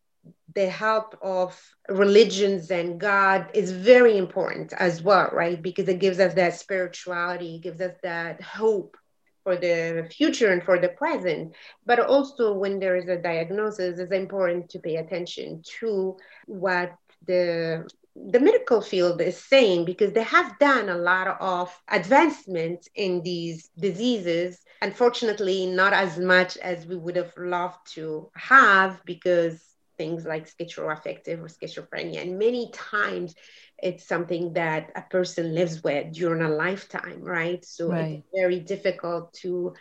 the 0.53 0.69
help 0.69 1.17
of 1.21 1.59
religions 1.89 2.71
and 2.71 2.99
God 2.99 3.49
is 3.53 3.71
very 3.71 4.17
important 4.17 4.73
as 4.73 5.01
well, 5.01 5.29
right? 5.33 5.61
Because 5.61 5.87
it 5.87 5.99
gives 5.99 6.19
us 6.19 6.33
that 6.35 6.55
spirituality, 6.59 7.59
gives 7.59 7.81
us 7.81 7.95
that 8.03 8.41
hope 8.41 8.97
for 9.43 9.55
the 9.55 10.07
future 10.11 10.51
and 10.51 10.63
for 10.63 10.79
the 10.79 10.89
present. 10.89 11.53
But 11.85 11.99
also, 11.99 12.53
when 12.53 12.79
there 12.79 12.95
is 12.95 13.07
a 13.07 13.17
diagnosis, 13.17 13.99
it's 13.99 14.11
important 14.11 14.69
to 14.69 14.79
pay 14.79 14.97
attention 14.97 15.63
to 15.79 16.17
what 16.45 16.93
the 17.27 17.87
the 18.15 18.39
medical 18.39 18.81
field 18.81 19.21
is 19.21 19.37
saying 19.37 19.85
because 19.85 20.11
they 20.11 20.23
have 20.23 20.59
done 20.59 20.89
a 20.89 20.97
lot 20.97 21.27
of 21.39 21.71
advancement 21.87 22.87
in 22.95 23.21
these 23.23 23.69
diseases 23.79 24.59
unfortunately 24.81 25.65
not 25.65 25.93
as 25.93 26.19
much 26.19 26.57
as 26.57 26.85
we 26.85 26.97
would 26.97 27.15
have 27.15 27.31
loved 27.37 27.79
to 27.93 28.29
have 28.35 29.01
because 29.05 29.63
things 29.97 30.25
like 30.25 30.49
schizoaffective 30.49 31.39
or 31.39 31.47
schizophrenia 31.47 32.21
and 32.21 32.37
many 32.37 32.69
times 32.73 33.33
it's 33.81 34.05
something 34.07 34.53
that 34.53 34.91
a 34.95 35.01
person 35.01 35.53
lives 35.55 35.83
with 35.83 36.13
during 36.13 36.41
a 36.41 36.49
lifetime 36.49 37.21
right? 37.21 37.63
So 37.65 37.89
right. 37.89 38.19
it's 38.19 38.27
very 38.33 38.59
difficult 38.59 39.33
to 39.41 39.73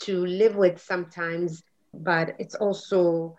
to 0.00 0.24
live 0.26 0.56
with 0.56 0.80
sometimes 0.80 1.62
but 1.92 2.34
it's 2.38 2.54
also 2.54 3.36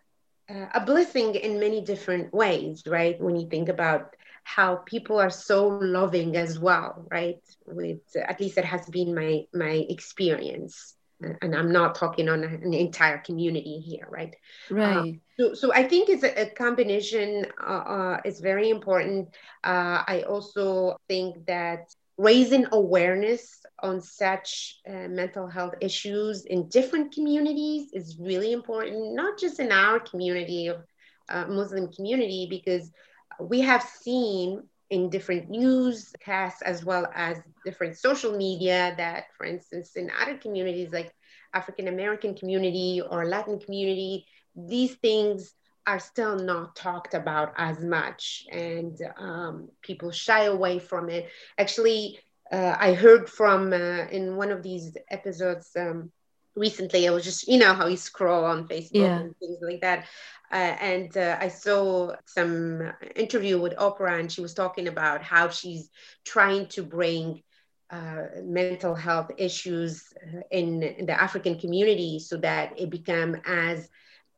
uh, 0.49 0.67
a 0.73 0.81
blessing 0.85 1.35
in 1.35 1.59
many 1.59 1.81
different 1.81 2.33
ways 2.33 2.83
right? 2.87 3.19
When 3.21 3.35
you 3.35 3.47
think 3.49 3.69
about 3.69 4.15
how 4.43 4.77
people 4.77 5.19
are 5.19 5.29
so 5.29 5.67
loving 5.67 6.35
as 6.35 6.59
well 6.59 7.05
right? 7.11 7.41
With 7.65 7.99
at 8.15 8.39
least 8.39 8.57
it 8.57 8.65
has 8.65 8.85
been 8.87 9.15
my 9.15 9.43
my 9.53 9.85
experience 9.89 10.95
and 11.41 11.55
I'm 11.55 11.71
not 11.71 11.95
talking 11.95 12.29
on 12.29 12.43
an 12.43 12.73
entire 12.73 13.17
community 13.19 13.79
here, 13.79 14.07
right? 14.09 14.35
Right. 14.69 14.97
Uh, 14.97 15.03
so, 15.39 15.53
so 15.53 15.73
I 15.73 15.83
think 15.83 16.09
it's 16.09 16.23
a, 16.23 16.41
a 16.41 16.49
combination. 16.51 17.45
Uh, 17.61 17.71
uh, 17.71 18.21
it's 18.23 18.39
very 18.39 18.69
important. 18.69 19.29
Uh, 19.63 20.03
I 20.07 20.23
also 20.27 20.97
think 21.07 21.45
that 21.47 21.93
raising 22.17 22.65
awareness 22.71 23.61
on 23.81 24.01
such 24.01 24.79
uh, 24.87 25.07
mental 25.07 25.47
health 25.47 25.75
issues 25.81 26.45
in 26.45 26.67
different 26.67 27.13
communities 27.13 27.91
is 27.93 28.17
really 28.19 28.51
important, 28.51 29.13
not 29.13 29.39
just 29.39 29.59
in 29.59 29.71
our 29.71 29.99
community 29.99 30.67
of 30.67 30.83
uh, 31.29 31.45
Muslim 31.47 31.91
community, 31.91 32.47
because 32.49 32.91
we 33.39 33.61
have 33.61 33.83
seen 33.83 34.63
in 34.89 35.09
different 35.09 35.49
newscasts 35.49 36.61
as 36.61 36.83
well 36.83 37.07
as 37.13 37.37
different 37.65 37.97
social 37.97 38.35
media 38.35 38.93
that 38.97 39.25
for 39.37 39.45
instance 39.45 39.95
in 39.95 40.09
other 40.21 40.37
communities 40.37 40.91
like 40.91 41.13
african 41.53 41.87
american 41.87 42.33
community 42.35 43.01
or 43.09 43.25
latin 43.25 43.59
community 43.59 44.25
these 44.55 44.95
things 44.95 45.53
are 45.85 45.99
still 45.99 46.35
not 46.35 46.75
talked 46.75 47.13
about 47.13 47.53
as 47.57 47.83
much 47.83 48.45
and 48.51 48.99
um, 49.17 49.69
people 49.81 50.11
shy 50.11 50.43
away 50.43 50.77
from 50.77 51.09
it. 51.09 51.27
Actually 51.57 52.19
uh, 52.51 52.75
i 52.79 52.93
heard 52.93 53.29
from 53.29 53.73
uh, 53.73 54.05
in 54.11 54.35
one 54.35 54.51
of 54.51 54.63
these 54.63 54.95
episodes 55.09 55.71
um, 55.77 56.11
recently 56.59 57.07
i 57.07 57.11
was 57.11 57.23
just 57.23 57.47
you 57.47 57.57
know 57.57 57.73
how 57.73 57.87
you 57.87 57.97
scroll 57.97 58.45
on 58.45 58.67
facebook 58.67 58.89
yeah. 58.93 59.19
and 59.19 59.35
things 59.37 59.57
like 59.61 59.81
that 59.81 60.05
uh, 60.51 60.55
and 60.81 61.15
uh, 61.15 61.37
I 61.39 61.47
saw 61.47 62.15
some 62.25 62.91
interview 63.15 63.61
with 63.61 63.75
Oprah, 63.75 64.19
and 64.19 64.31
she 64.31 64.41
was 64.41 64.55
talking 64.55 64.87
about 64.87 65.21
how 65.21 65.49
she's 65.49 65.89
trying 66.25 66.65
to 66.69 66.81
bring 66.81 67.43
uh, 67.91 68.25
mental 68.43 68.95
health 68.95 69.31
issues 69.37 70.03
uh, 70.15 70.41
in, 70.51 70.81
in, 70.81 71.05
the 71.05 71.21
African 71.21 71.59
community 71.59 72.19
so 72.19 72.37
that 72.37 72.79
it 72.79 72.89
become 72.89 73.35
as 73.45 73.89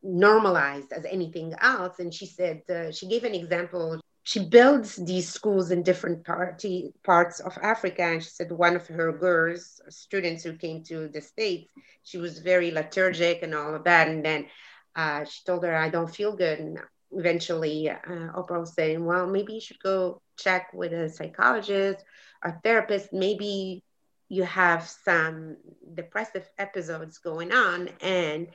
normalized 0.02 0.92
as 0.92 1.04
anything 1.04 1.54
else. 1.60 1.98
And 1.98 2.12
she 2.12 2.26
said 2.26 2.62
uh, 2.70 2.92
she 2.92 3.06
gave 3.06 3.24
an 3.24 3.34
example. 3.34 4.00
She 4.24 4.44
builds 4.44 4.96
these 4.96 5.28
schools 5.28 5.72
in 5.72 5.82
different 5.82 6.24
party, 6.24 6.92
parts 7.02 7.40
of 7.40 7.58
Africa. 7.60 8.02
And 8.02 8.22
she 8.22 8.30
said 8.30 8.52
one 8.52 8.76
of 8.76 8.86
her 8.86 9.12
girls, 9.12 9.80
students 9.88 10.44
who 10.44 10.56
came 10.56 10.84
to 10.84 11.08
the 11.08 11.20
States, 11.20 11.68
she 12.04 12.18
was 12.18 12.38
very 12.38 12.70
lethargic 12.70 13.42
and 13.42 13.54
all 13.54 13.74
of 13.74 13.84
that. 13.84 14.08
And 14.08 14.24
then 14.24 14.46
uh, 14.94 15.24
she 15.24 15.42
told 15.44 15.64
her, 15.64 15.74
I 15.74 15.88
don't 15.88 16.14
feel 16.14 16.36
good. 16.36 16.60
And 16.60 16.78
eventually, 17.10 17.90
uh, 17.90 17.96
Oprah 18.06 18.60
was 18.60 18.74
saying, 18.74 19.04
Well, 19.04 19.26
maybe 19.26 19.54
you 19.54 19.60
should 19.60 19.82
go 19.82 20.22
check 20.38 20.72
with 20.72 20.92
a 20.92 21.08
psychologist 21.08 22.04
or 22.44 22.60
therapist. 22.62 23.12
Maybe 23.12 23.82
you 24.28 24.44
have 24.44 24.88
some 24.88 25.56
depressive 25.94 26.48
episodes 26.58 27.18
going 27.18 27.52
on. 27.52 27.90
And 28.00 28.48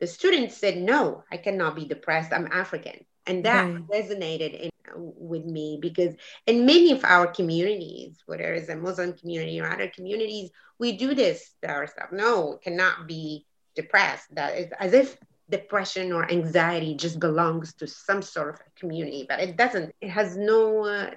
the 0.00 0.06
student 0.06 0.52
said, 0.52 0.76
No, 0.76 1.24
I 1.32 1.38
cannot 1.38 1.76
be 1.76 1.86
depressed. 1.86 2.32
I'm 2.32 2.48
African. 2.52 3.06
And 3.28 3.44
that 3.44 3.64
right. 3.64 3.86
resonated 3.88 4.58
in, 4.58 4.70
with 4.96 5.44
me 5.44 5.78
because 5.80 6.14
in 6.46 6.66
many 6.66 6.92
of 6.92 7.04
our 7.04 7.26
communities, 7.26 8.18
whether 8.26 8.54
it's 8.54 8.68
a 8.68 8.76
Muslim 8.76 9.12
community 9.12 9.60
or 9.60 9.70
other 9.70 9.90
communities, 9.94 10.50
we 10.78 10.96
do 10.96 11.14
this 11.14 11.50
to 11.62 11.70
ourselves. 11.70 12.12
No, 12.12 12.54
it 12.54 12.62
cannot 12.62 13.06
be 13.06 13.46
depressed. 13.74 14.34
That 14.34 14.56
is 14.56 14.72
as 14.78 14.92
if 14.92 15.16
depression 15.50 16.12
or 16.12 16.30
anxiety 16.30 16.94
just 16.94 17.20
belongs 17.20 17.74
to 17.74 17.86
some 17.86 18.22
sort 18.22 18.54
of 18.54 18.74
community, 18.74 19.26
but 19.28 19.40
it 19.40 19.56
doesn't. 19.56 19.94
It 20.00 20.10
has 20.10 20.36
no 20.36 20.84
uh, 20.84 21.10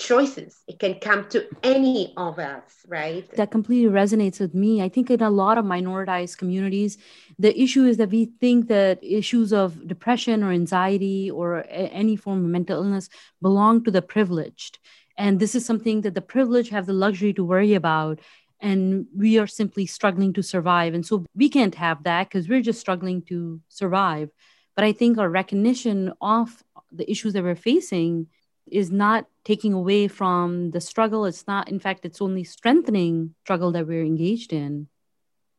choices. 0.00 0.62
It 0.66 0.78
can 0.78 0.94
come 0.98 1.28
to 1.28 1.46
any 1.62 2.14
of 2.16 2.38
us, 2.38 2.84
right? 2.88 3.30
That 3.36 3.50
completely 3.50 3.92
resonates 3.92 4.40
with 4.40 4.54
me. 4.54 4.82
I 4.82 4.88
think 4.88 5.10
in 5.10 5.22
a 5.22 5.30
lot 5.30 5.58
of 5.58 5.64
minoritized 5.64 6.38
communities, 6.38 6.96
the 7.38 7.52
issue 7.60 7.84
is 7.84 7.98
that 7.98 8.10
we 8.10 8.24
think 8.40 8.68
that 8.68 8.98
issues 9.04 9.52
of 9.52 9.86
depression 9.86 10.42
or 10.42 10.50
anxiety 10.52 11.30
or 11.30 11.64
any 11.68 12.16
form 12.16 12.44
of 12.44 12.50
mental 12.50 12.82
illness 12.82 13.10
belong 13.42 13.84
to 13.84 13.90
the 13.90 14.02
privileged. 14.02 14.78
And 15.18 15.38
this 15.38 15.54
is 15.54 15.66
something 15.66 16.00
that 16.00 16.14
the 16.14 16.22
privileged 16.22 16.70
have 16.70 16.86
the 16.86 16.94
luxury 16.94 17.34
to 17.34 17.44
worry 17.44 17.74
about. 17.74 18.20
And 18.60 19.06
we 19.14 19.38
are 19.38 19.46
simply 19.46 19.86
struggling 19.86 20.32
to 20.32 20.42
survive. 20.42 20.94
And 20.94 21.04
so 21.04 21.24
we 21.34 21.48
can't 21.48 21.74
have 21.74 22.04
that 22.04 22.28
because 22.28 22.48
we're 22.48 22.62
just 22.62 22.80
struggling 22.80 23.22
to 23.22 23.60
survive. 23.68 24.30
But 24.76 24.84
I 24.84 24.92
think 24.92 25.18
our 25.18 25.28
recognition 25.28 26.12
of 26.22 26.62
the 26.90 27.10
issues 27.10 27.34
that 27.34 27.42
we're 27.42 27.54
facing 27.54 28.28
is 28.70 28.90
not 28.90 29.26
taking 29.44 29.72
away 29.72 30.08
from 30.08 30.70
the 30.70 30.80
struggle. 30.80 31.24
It's 31.24 31.46
not 31.46 31.68
in 31.68 31.78
fact 31.78 32.04
it's 32.04 32.20
only 32.20 32.44
strengthening 32.44 33.34
struggle 33.44 33.72
that 33.72 33.86
we're 33.86 34.04
engaged 34.04 34.52
in. 34.52 34.88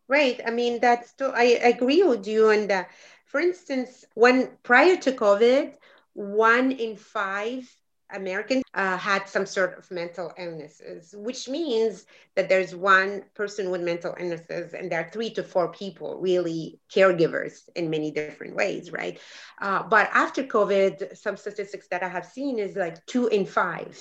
Right. 0.08 0.40
I 0.46 0.52
mean 0.52 0.80
that's 0.80 1.14
too, 1.14 1.32
i 1.34 1.44
agree 1.44 2.04
with 2.04 2.28
you 2.28 2.50
and 2.50 2.86
for 3.26 3.40
instance 3.40 4.06
when 4.14 4.50
prior 4.64 4.98
to 4.98 5.12
covid 5.14 5.74
one 6.14 6.72
in 6.72 6.98
five 6.98 7.74
Americans 8.14 8.64
uh, 8.74 8.98
had 8.98 9.28
some 9.28 9.46
sort 9.46 9.78
of 9.78 9.90
mental 9.92 10.32
illnesses, 10.38 11.14
which 11.18 11.48
means 11.48 12.06
that 12.36 12.50
there's 12.50 12.76
one 12.76 13.24
person 13.34 13.70
with 13.70 13.82
mental 13.82 14.16
illnesses 14.20 14.74
and 14.74 14.92
there 14.92 15.02
are 15.02 15.10
three 15.12 15.30
to 15.32 15.44
four 15.44 15.72
people, 15.72 16.20
really 16.20 16.80
caregivers 16.94 17.70
in 17.76 17.90
many 17.90 18.12
different 18.12 18.56
ways, 18.56 18.92
right? 18.92 19.20
Uh, 19.62 19.84
but 19.84 20.10
after 20.14 20.44
COVID, 20.44 21.18
some 21.18 21.38
statistics 21.38 21.88
that 21.90 22.04
I 22.04 22.10
have 22.10 22.26
seen 22.26 22.60
is 22.60 22.76
like 22.76 23.06
two 23.06 23.28
in 23.28 23.46
five. 23.46 23.98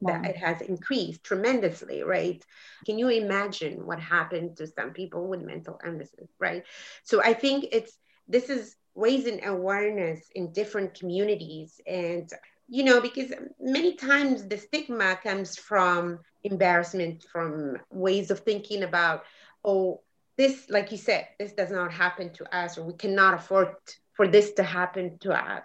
Wow. 0.00 0.20
That 0.20 0.30
it 0.30 0.36
has 0.36 0.60
increased 0.62 1.22
tremendously, 1.22 2.02
right? 2.02 2.44
Can 2.84 2.98
you 2.98 3.08
imagine 3.08 3.86
what 3.86 4.00
happened 4.00 4.56
to 4.56 4.66
some 4.66 4.90
people 4.90 5.28
with 5.28 5.42
mental 5.42 5.78
illnesses, 5.84 6.28
right? 6.40 6.64
So 7.04 7.22
I 7.22 7.34
think 7.34 7.66
it's 7.70 7.96
this 8.26 8.50
is 8.50 8.74
raising 8.94 9.44
awareness 9.44 10.28
in 10.34 10.52
different 10.52 10.94
communities 10.94 11.80
and 11.86 12.30
you 12.68 12.84
know, 12.84 13.00
because 13.00 13.32
many 13.60 13.94
times 13.94 14.46
the 14.46 14.56
stigma 14.56 15.18
comes 15.22 15.56
from 15.56 16.20
embarrassment, 16.44 17.24
from 17.30 17.78
ways 17.90 18.30
of 18.30 18.40
thinking 18.40 18.82
about, 18.82 19.24
oh, 19.64 20.00
this, 20.36 20.68
like 20.70 20.90
you 20.90 20.98
said, 20.98 21.28
this 21.38 21.52
does 21.52 21.70
not 21.70 21.92
happen 21.92 22.32
to 22.34 22.56
us, 22.56 22.78
or 22.78 22.84
we 22.84 22.94
cannot 22.94 23.34
afford 23.34 23.74
for 24.14 24.26
this 24.26 24.52
to 24.52 24.62
happen 24.62 25.18
to 25.18 25.32
us. 25.32 25.64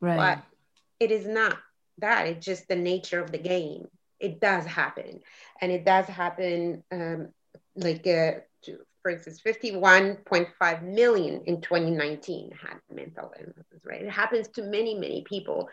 Right. 0.00 0.16
But 0.16 0.44
it 1.00 1.10
is 1.10 1.26
not 1.26 1.58
that. 1.98 2.26
It's 2.26 2.44
just 2.44 2.68
the 2.68 2.76
nature 2.76 3.20
of 3.20 3.32
the 3.32 3.38
game. 3.38 3.88
It 4.20 4.40
does 4.40 4.64
happen. 4.64 5.20
And 5.60 5.72
it 5.72 5.84
does 5.84 6.06
happen 6.06 6.84
um, 6.92 7.28
like, 7.74 8.06
uh, 8.06 8.40
to, 8.62 8.78
for 9.06 9.10
instance, 9.10 9.40
51.5 9.40 10.82
million 10.82 11.40
in 11.46 11.60
2019 11.60 12.50
had 12.60 12.80
mental 12.92 13.32
illnesses, 13.38 13.80
right? 13.84 14.02
It 14.02 14.10
happens 14.10 14.48
to 14.48 14.62
many, 14.62 14.96
many 14.96 15.22
people. 15.22 15.68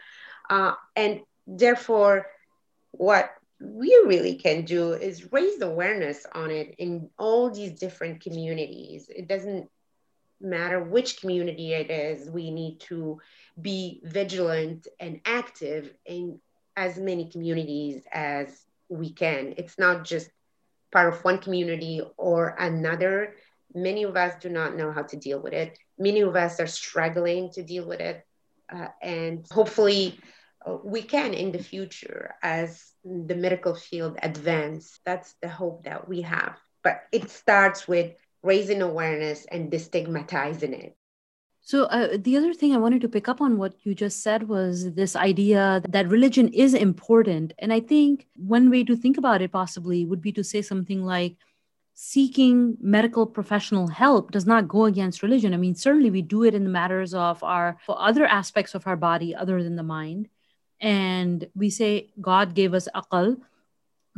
Uh, 0.51 0.73
and 0.95 1.21
therefore, 1.47 2.27
what 2.91 3.31
we 3.59 3.87
really 4.05 4.35
can 4.35 4.65
do 4.65 4.93
is 4.93 5.31
raise 5.33 5.59
awareness 5.63 6.27
on 6.35 6.51
it 6.51 6.75
in 6.77 7.09
all 7.17 7.49
these 7.49 7.71
different 7.71 8.21
communities. 8.21 9.09
It 9.09 9.27
doesn't 9.27 9.67
matter 10.39 10.83
which 10.83 11.19
community 11.19 11.73
it 11.73 11.89
is, 11.89 12.29
we 12.29 12.51
need 12.51 12.81
to 12.81 13.19
be 13.59 13.99
vigilant 14.03 14.87
and 14.99 15.21
active 15.25 15.91
in 16.05 16.39
as 16.77 16.99
many 16.99 17.31
communities 17.31 18.03
as 18.11 18.63
we 18.89 19.11
can. 19.11 19.55
It's 19.57 19.79
not 19.79 20.05
just 20.05 20.29
part 20.93 21.13
of 21.13 21.23
one 21.25 21.39
community 21.39 22.01
or 22.17 22.55
another. 22.59 23.35
Many 23.73 24.03
of 24.03 24.15
us 24.15 24.35
do 24.39 24.49
not 24.49 24.77
know 24.77 24.91
how 24.91 25.01
to 25.03 25.17
deal 25.17 25.41
with 25.41 25.53
it. 25.53 25.77
Many 25.97 26.21
of 26.21 26.35
us 26.35 26.59
are 26.59 26.67
struggling 26.67 27.49
to 27.53 27.63
deal 27.63 27.85
with 27.85 27.99
it. 27.99 28.23
Uh, 28.73 28.87
and 29.01 29.45
hopefully, 29.51 30.19
uh, 30.65 30.77
we 30.83 31.01
can 31.01 31.33
in 31.33 31.51
the 31.51 31.63
future 31.63 32.35
as 32.41 32.91
the 33.03 33.35
medical 33.35 33.75
field 33.75 34.17
advance. 34.21 34.99
That's 35.05 35.33
the 35.41 35.49
hope 35.49 35.83
that 35.83 36.07
we 36.07 36.21
have. 36.21 36.57
But 36.83 37.01
it 37.11 37.29
starts 37.29 37.87
with 37.87 38.13
raising 38.43 38.81
awareness 38.81 39.45
and 39.45 39.71
destigmatizing 39.71 40.73
it. 40.73 40.95
So, 41.65 41.85
uh, 41.85 42.17
the 42.19 42.35
other 42.35 42.53
thing 42.53 42.73
I 42.73 42.77
wanted 42.77 43.01
to 43.01 43.09
pick 43.09 43.29
up 43.29 43.39
on 43.39 43.57
what 43.57 43.73
you 43.83 43.95
just 43.95 44.21
said 44.21 44.49
was 44.49 44.93
this 44.93 45.15
idea 45.15 45.81
that 45.87 46.09
religion 46.09 46.49
is 46.49 46.73
important. 46.73 47.53
And 47.57 47.71
I 47.71 47.79
think 47.79 48.27
one 48.35 48.69
way 48.69 48.83
to 48.83 48.95
think 48.97 49.17
about 49.17 49.41
it 49.41 49.51
possibly 49.51 50.05
would 50.05 50.21
be 50.21 50.33
to 50.33 50.43
say 50.43 50.61
something 50.61 51.03
like, 51.03 51.37
seeking 51.95 52.75
medical 52.81 53.25
professional 53.25 53.87
help 53.87 54.31
does 54.31 54.47
not 54.47 54.67
go 54.67 54.85
against 54.85 55.21
religion. 55.21 55.53
I 55.53 55.57
mean, 55.57 55.75
certainly 55.75 56.09
we 56.09 56.23
do 56.23 56.43
it 56.43 56.55
in 56.55 56.63
the 56.63 56.69
matters 56.69 57.13
of 57.13 57.43
our 57.43 57.77
other 57.87 58.25
aspects 58.25 58.73
of 58.73 58.87
our 58.87 58.95
body 58.95 59.35
other 59.35 59.61
than 59.61 59.75
the 59.75 59.83
mind 59.83 60.27
and 60.83 61.47
we 61.55 61.69
say 61.69 62.09
God 62.19 62.53
gave 62.53 62.73
us 62.73 62.87
aqal, 62.93 63.37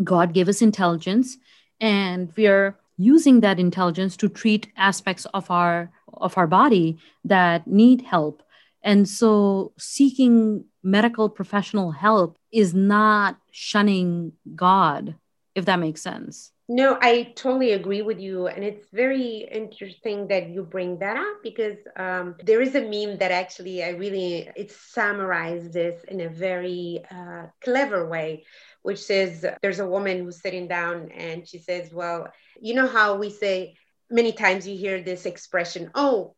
God 0.03 0.33
gave 0.33 0.49
us 0.49 0.61
intelligence, 0.61 1.37
and 1.79 2.33
we 2.35 2.47
are 2.47 2.77
using 2.97 3.41
that 3.41 3.59
intelligence 3.59 4.17
to 4.17 4.27
treat 4.27 4.67
aspects 4.75 5.25
of 5.33 5.49
our 5.51 5.91
of 6.17 6.37
our 6.37 6.47
body 6.47 6.97
that 7.23 7.67
need 7.67 8.01
help. 8.01 8.43
And 8.83 9.09
so 9.09 9.73
seeking 9.77 10.65
medical 10.83 11.29
professional 11.29 11.91
help 11.91 12.37
is 12.51 12.73
not 12.73 13.37
shunning 13.51 14.33
God, 14.55 15.15
if 15.55 15.65
that 15.65 15.79
makes 15.79 16.01
sense. 16.01 16.51
No, 16.67 16.97
I 16.99 17.33
totally 17.35 17.73
agree 17.73 18.01
with 18.01 18.19
you. 18.19 18.47
And 18.47 18.63
it's 18.63 18.87
very 18.91 19.47
interesting 19.51 20.27
that 20.29 20.49
you 20.49 20.63
bring 20.63 20.97
that 20.97 21.15
up 21.15 21.43
because 21.43 21.77
um, 21.95 22.35
there 22.43 22.59
is 22.59 22.73
a 22.73 22.81
meme 22.81 23.19
that 23.19 23.31
actually 23.31 23.83
I 23.83 23.89
really, 23.89 24.49
it 24.55 24.71
summarizes 24.71 25.71
this 25.71 26.03
in 26.05 26.21
a 26.21 26.29
very 26.29 27.03
uh, 27.11 27.47
clever 27.63 28.07
way, 28.07 28.45
which 28.81 28.97
says 28.97 29.45
there's 29.61 29.79
a 29.79 29.87
woman 29.87 30.23
who's 30.23 30.41
sitting 30.41 30.67
down 30.67 31.11
and 31.11 31.47
she 31.47 31.59
says, 31.59 31.93
Well, 31.93 32.33
you 32.59 32.73
know 32.73 32.87
how 32.87 33.15
we 33.15 33.29
say 33.29 33.75
many 34.09 34.31
times 34.31 34.67
you 34.67 34.77
hear 34.77 35.01
this 35.01 35.25
expression, 35.25 35.91
oh, 35.95 36.35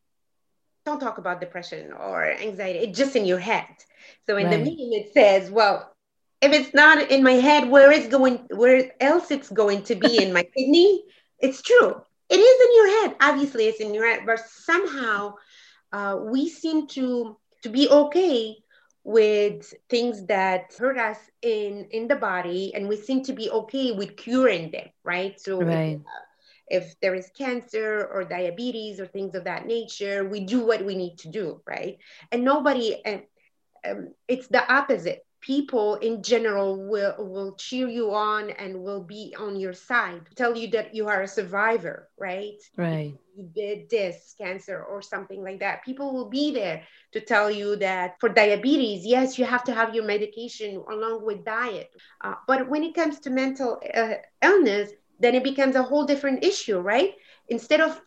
don't 0.84 1.00
talk 1.00 1.18
about 1.18 1.40
depression 1.40 1.92
or 1.92 2.24
anxiety, 2.24 2.78
it's 2.80 2.98
just 2.98 3.14
in 3.14 3.26
your 3.26 3.38
head. 3.38 3.66
So 4.26 4.36
in 4.36 4.46
right. 4.46 4.52
the 4.52 4.58
meme, 4.58 4.92
it 4.92 5.12
says, 5.12 5.50
Well, 5.50 5.94
if 6.40 6.52
it's 6.52 6.72
not 6.72 7.10
in 7.10 7.22
my 7.22 7.32
head, 7.32 7.68
where 7.68 7.92
is 7.92 8.06
going 8.06 8.36
where 8.50 8.90
else 9.00 9.30
it's 9.30 9.50
going 9.50 9.82
to 9.84 9.94
be 9.94 10.22
in 10.22 10.32
my 10.32 10.42
kidney? 10.56 11.04
It's 11.38 11.62
true. 11.62 12.00
It 12.30 12.36
is 12.36 12.66
in 12.66 12.76
your 12.76 13.00
head. 13.00 13.16
Obviously, 13.20 13.66
it's 13.66 13.80
in 13.80 13.94
your 13.94 14.06
head, 14.06 14.20
but 14.26 14.40
somehow 14.40 15.34
uh, 15.92 16.18
we 16.22 16.48
seem 16.48 16.86
to 16.88 17.36
to 17.62 17.68
be 17.68 17.88
okay 17.88 18.56
with 19.04 19.72
things 19.88 20.26
that 20.26 20.74
hurt 20.78 20.98
us 20.98 21.18
in 21.42 21.88
in 21.90 22.08
the 22.08 22.16
body, 22.16 22.72
and 22.74 22.88
we 22.88 22.96
seem 22.96 23.24
to 23.24 23.32
be 23.32 23.50
okay 23.50 23.92
with 23.92 24.16
curing 24.16 24.70
them, 24.70 24.88
right? 25.04 25.40
So. 25.40 25.60
Right. 25.60 25.96
Uh, 25.96 26.27
if 26.70 26.98
there 27.00 27.14
is 27.14 27.30
cancer 27.36 28.08
or 28.12 28.24
diabetes 28.24 29.00
or 29.00 29.06
things 29.06 29.34
of 29.34 29.44
that 29.44 29.66
nature, 29.66 30.24
we 30.28 30.40
do 30.40 30.64
what 30.64 30.84
we 30.84 30.94
need 30.94 31.18
to 31.18 31.28
do, 31.28 31.60
right? 31.66 31.98
And 32.30 32.44
nobody, 32.44 33.00
and 33.04 33.22
um, 33.86 34.14
it's 34.26 34.48
the 34.48 34.70
opposite. 34.72 35.24
People 35.40 35.94
in 35.96 36.22
general 36.24 36.88
will 36.88 37.14
will 37.18 37.54
cheer 37.54 37.88
you 37.88 38.12
on 38.12 38.50
and 38.50 38.82
will 38.82 39.04
be 39.04 39.36
on 39.38 39.54
your 39.54 39.72
side 39.72 40.22
tell 40.34 40.56
you 40.56 40.68
that 40.68 40.96
you 40.96 41.06
are 41.06 41.22
a 41.22 41.28
survivor 41.28 42.08
right? 42.18 42.60
Right. 42.76 43.14
You 43.36 43.48
did 43.54 43.88
this 43.88 44.34
cancer 44.36 44.82
or 44.82 45.00
something 45.00 45.44
like 45.44 45.60
that. 45.60 45.84
People 45.84 46.12
will 46.12 46.28
be 46.28 46.50
there 46.52 46.82
to 47.12 47.20
tell 47.20 47.52
you 47.52 47.76
that 47.76 48.16
for 48.18 48.28
diabetes 48.28 49.06
yes 49.06 49.38
you 49.38 49.44
have 49.44 49.62
to 49.64 49.72
have 49.72 49.94
your 49.94 50.04
medication 50.04 50.82
along 50.90 51.24
with 51.24 51.44
diet. 51.44 51.88
Uh, 52.20 52.34
but 52.48 52.68
when 52.68 52.82
it 52.82 52.94
comes 52.96 53.20
to 53.20 53.30
mental 53.30 53.80
uh, 53.94 54.14
illness 54.42 54.90
then 55.18 55.34
it 55.34 55.44
becomes 55.44 55.74
a 55.76 55.82
whole 55.82 56.04
different 56.04 56.44
issue 56.44 56.78
right 56.78 57.14
instead 57.48 57.80
of 57.80 58.00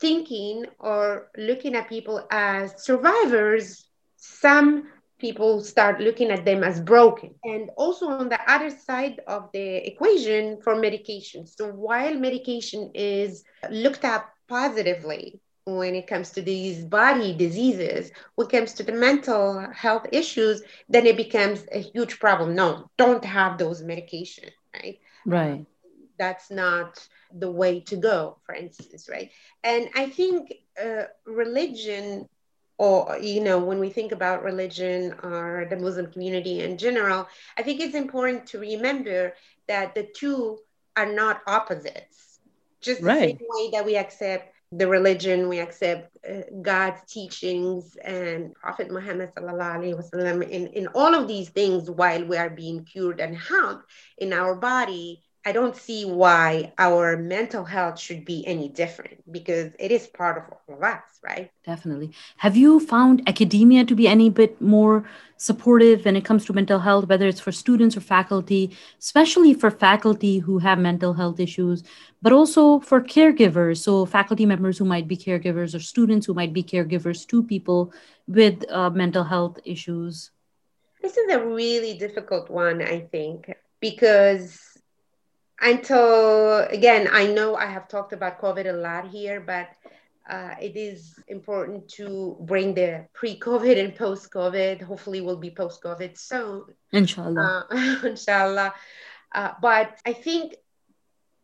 thinking 0.00 0.64
or 0.78 1.30
looking 1.36 1.74
at 1.74 1.88
people 1.88 2.26
as 2.30 2.74
survivors 2.82 3.88
some 4.16 4.88
people 5.18 5.62
start 5.62 6.00
looking 6.00 6.30
at 6.30 6.44
them 6.44 6.62
as 6.62 6.80
broken. 6.80 7.34
And 7.44 7.70
also 7.76 8.08
on 8.08 8.28
the 8.28 8.40
other 8.50 8.70
side 8.70 9.20
of 9.26 9.48
the 9.52 9.86
equation 9.86 10.60
for 10.62 10.76
medication. 10.76 11.46
So 11.46 11.68
while 11.68 12.14
medication 12.14 12.90
is 12.94 13.44
looked 13.70 14.04
at 14.04 14.28
positively 14.48 15.40
when 15.64 15.94
it 15.94 16.06
comes 16.06 16.30
to 16.32 16.42
these 16.42 16.84
body 16.84 17.34
diseases, 17.34 18.10
when 18.34 18.48
it 18.48 18.50
comes 18.50 18.74
to 18.74 18.82
the 18.82 18.92
mental 18.92 19.66
health 19.72 20.06
issues, 20.12 20.62
then 20.88 21.06
it 21.06 21.16
becomes 21.16 21.64
a 21.72 21.78
huge 21.80 22.18
problem. 22.18 22.54
No, 22.54 22.90
don't 22.98 23.24
have 23.24 23.56
those 23.56 23.82
medications, 23.82 24.52
right? 24.74 24.98
Right. 25.24 25.64
That's 26.18 26.50
not 26.50 27.06
the 27.32 27.50
way 27.50 27.80
to 27.80 27.96
go, 27.96 28.38
for 28.46 28.54
instance, 28.54 29.08
right? 29.10 29.30
And 29.62 29.88
I 29.94 30.08
think 30.08 30.54
uh, 30.82 31.04
religion 31.26 32.28
or 32.78 33.18
you 33.18 33.40
know 33.40 33.58
when 33.58 33.78
we 33.78 33.88
think 33.88 34.12
about 34.12 34.42
religion 34.42 35.14
or 35.22 35.66
the 35.70 35.76
muslim 35.76 36.10
community 36.10 36.62
in 36.62 36.76
general 36.76 37.28
i 37.56 37.62
think 37.62 37.80
it's 37.80 37.94
important 37.94 38.46
to 38.46 38.58
remember 38.58 39.32
that 39.68 39.94
the 39.94 40.08
two 40.14 40.58
are 40.96 41.12
not 41.12 41.40
opposites 41.46 42.40
just 42.80 43.00
the 43.00 43.06
right. 43.06 43.38
same 43.38 43.48
way 43.48 43.70
that 43.70 43.84
we 43.84 43.96
accept 43.96 44.52
the 44.72 44.86
religion 44.88 45.48
we 45.48 45.60
accept 45.60 46.10
uh, 46.28 46.40
god's 46.62 47.00
teachings 47.10 47.96
and 48.04 48.54
prophet 48.54 48.90
muhammad 48.90 49.32
sallallahu 49.34 49.76
alaihi 49.78 49.94
wasallam 49.96 50.42
in, 50.48 50.66
in 50.68 50.88
all 50.88 51.14
of 51.14 51.28
these 51.28 51.50
things 51.50 51.88
while 51.90 52.24
we 52.24 52.36
are 52.36 52.50
being 52.50 52.84
cured 52.84 53.20
and 53.20 53.36
helped 53.36 53.84
in 54.18 54.32
our 54.32 54.56
body 54.56 55.22
I 55.46 55.52
don't 55.52 55.76
see 55.76 56.06
why 56.06 56.72
our 56.78 57.18
mental 57.18 57.64
health 57.64 58.00
should 58.00 58.24
be 58.24 58.46
any 58.46 58.70
different 58.70 59.30
because 59.30 59.72
it 59.78 59.92
is 59.92 60.06
part 60.06 60.38
of 60.38 60.44
all 60.50 60.76
of 60.76 60.82
us, 60.82 61.02
right? 61.22 61.50
Definitely. 61.66 62.12
Have 62.38 62.56
you 62.56 62.80
found 62.80 63.28
academia 63.28 63.84
to 63.84 63.94
be 63.94 64.08
any 64.08 64.30
bit 64.30 64.58
more 64.62 65.04
supportive 65.36 66.06
when 66.06 66.16
it 66.16 66.24
comes 66.24 66.46
to 66.46 66.54
mental 66.54 66.78
health, 66.78 67.08
whether 67.08 67.26
it's 67.26 67.40
for 67.40 67.52
students 67.52 67.94
or 67.94 68.00
faculty, 68.00 68.74
especially 68.98 69.52
for 69.52 69.70
faculty 69.70 70.38
who 70.38 70.58
have 70.58 70.78
mental 70.78 71.12
health 71.12 71.38
issues, 71.38 71.82
but 72.22 72.32
also 72.32 72.80
for 72.80 73.02
caregivers? 73.02 73.78
So, 73.82 74.06
faculty 74.06 74.46
members 74.46 74.78
who 74.78 74.86
might 74.86 75.06
be 75.06 75.16
caregivers 75.16 75.74
or 75.74 75.80
students 75.80 76.26
who 76.26 76.32
might 76.32 76.54
be 76.54 76.62
caregivers 76.62 77.26
to 77.28 77.42
people 77.42 77.92
with 78.26 78.64
uh, 78.70 78.88
mental 78.88 79.24
health 79.24 79.58
issues? 79.66 80.30
This 81.02 81.18
is 81.18 81.30
a 81.34 81.44
really 81.44 81.98
difficult 81.98 82.48
one, 82.48 82.80
I 82.80 83.00
think, 83.00 83.52
because 83.80 84.73
until 85.60 86.58
again 86.70 87.08
i 87.12 87.26
know 87.26 87.54
i 87.54 87.66
have 87.66 87.88
talked 87.88 88.12
about 88.12 88.40
covid 88.40 88.66
a 88.66 88.72
lot 88.72 89.08
here 89.08 89.40
but 89.40 89.68
uh, 90.28 90.54
it 90.60 90.74
is 90.74 91.18
important 91.28 91.86
to 91.86 92.36
bring 92.40 92.72
the 92.72 93.06
pre-covid 93.12 93.78
and 93.78 93.94
post-covid. 93.94 94.80
Hopefully 94.80 95.20
we'll 95.20 95.36
be 95.36 95.50
post-covid 95.50 96.16
soon. 96.16 96.64
Inshallah. 96.92 97.66
Uh, 97.70 97.98
inshallah. 98.06 98.72
Uh, 99.34 99.50
but 99.60 99.98
i 100.06 100.14
think 100.14 100.54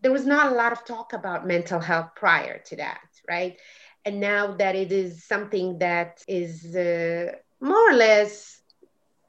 there 0.01 0.11
was 0.11 0.25
not 0.25 0.51
a 0.51 0.55
lot 0.55 0.73
of 0.73 0.83
talk 0.87 1.13
about 1.13 1.47
mental 1.47 1.79
health 1.79 2.13
prior 2.17 2.59
to 2.61 2.77
that 2.77 3.01
right? 3.31 3.59
And 4.05 4.21
now 4.21 4.57
that 4.57 4.75
it 4.75 4.93
is 4.93 5.25
something 5.25 5.79
that 5.79 6.23
is 6.27 6.75
uh, 6.75 7.33
more 7.61 7.91
or 7.91 7.95
less 7.95 8.61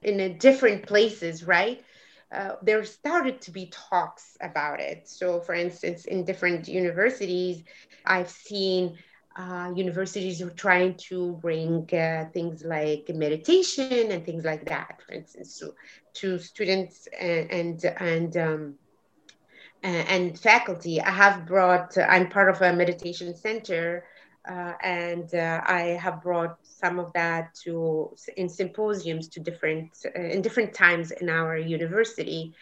in 0.02 0.38
different 0.38 0.86
places 0.86 1.44
right 1.44 1.84
uh, 2.32 2.56
there 2.62 2.84
started 2.84 3.40
to 3.42 3.50
be 3.50 3.66
talks 3.66 4.36
about 4.40 4.80
it. 4.80 5.08
So, 5.08 5.40
for 5.40 5.54
instance, 5.54 6.06
in 6.06 6.24
different 6.24 6.66
universities, 6.66 7.62
I've 8.06 8.30
seen 8.30 8.98
uh, 9.36 9.72
universities 9.74 10.42
are 10.42 10.50
trying 10.50 10.94
to 11.08 11.32
bring 11.40 11.88
uh, 11.92 12.26
things 12.32 12.64
like 12.64 13.08
meditation 13.08 14.10
and 14.10 14.24
things 14.24 14.44
like 14.44 14.64
that, 14.66 15.00
for 15.06 15.14
instance, 15.14 15.58
to, 15.58 15.74
to 16.14 16.38
students 16.38 17.08
and 17.18 17.50
and 17.50 17.84
and, 17.98 18.36
um, 18.36 18.74
and 19.82 20.38
faculty. 20.38 21.00
I 21.00 21.10
have 21.10 21.46
brought. 21.46 21.96
I'm 21.98 22.28
part 22.28 22.50
of 22.50 22.60
a 22.62 22.72
meditation 22.72 23.34
center 23.34 24.04
uh, 24.48 24.72
and 24.82 25.34
uh, 25.34 25.60
I 25.66 25.98
have 26.00 26.22
brought 26.22 26.58
some 26.62 26.98
of 26.98 27.12
that 27.12 27.54
to 27.64 28.14
in 28.36 28.48
symposiums 28.48 29.28
to 29.28 29.40
different 29.40 29.90
uh, 30.04 30.20
in 30.20 30.42
different 30.42 30.74
times 30.74 31.10
in 31.12 31.28
our 31.28 31.56
university 31.56 32.54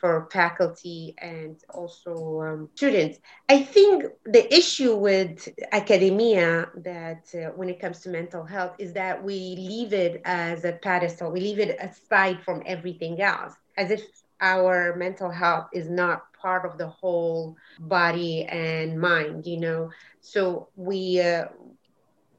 for 0.00 0.28
faculty 0.32 1.14
and 1.18 1.56
also 1.70 2.40
um, 2.40 2.68
students. 2.74 3.18
I 3.48 3.62
think 3.62 4.04
the 4.24 4.52
issue 4.54 4.94
with 4.94 5.48
academia 5.72 6.68
that 6.76 7.26
uh, 7.34 7.50
when 7.56 7.68
it 7.68 7.80
comes 7.80 8.00
to 8.00 8.08
mental 8.08 8.44
health 8.44 8.76
is 8.78 8.92
that 8.92 9.22
we 9.22 9.56
leave 9.56 9.92
it 9.92 10.22
as 10.24 10.64
a 10.64 10.72
pedestal. 10.72 11.32
We 11.32 11.40
leave 11.40 11.58
it 11.58 11.76
aside 11.80 12.42
from 12.44 12.62
everything 12.64 13.20
else, 13.20 13.54
as 13.76 13.90
if 13.90 14.02
our 14.40 14.94
mental 14.96 15.30
health 15.30 15.68
is 15.72 15.88
not 15.88 16.32
part 16.40 16.64
of 16.64 16.78
the 16.78 16.86
whole 16.86 17.56
body 17.80 18.44
and 18.44 19.00
mind 19.00 19.44
you 19.46 19.58
know 19.58 19.90
so 20.28 20.68
we 20.76 21.20
uh, 21.22 21.46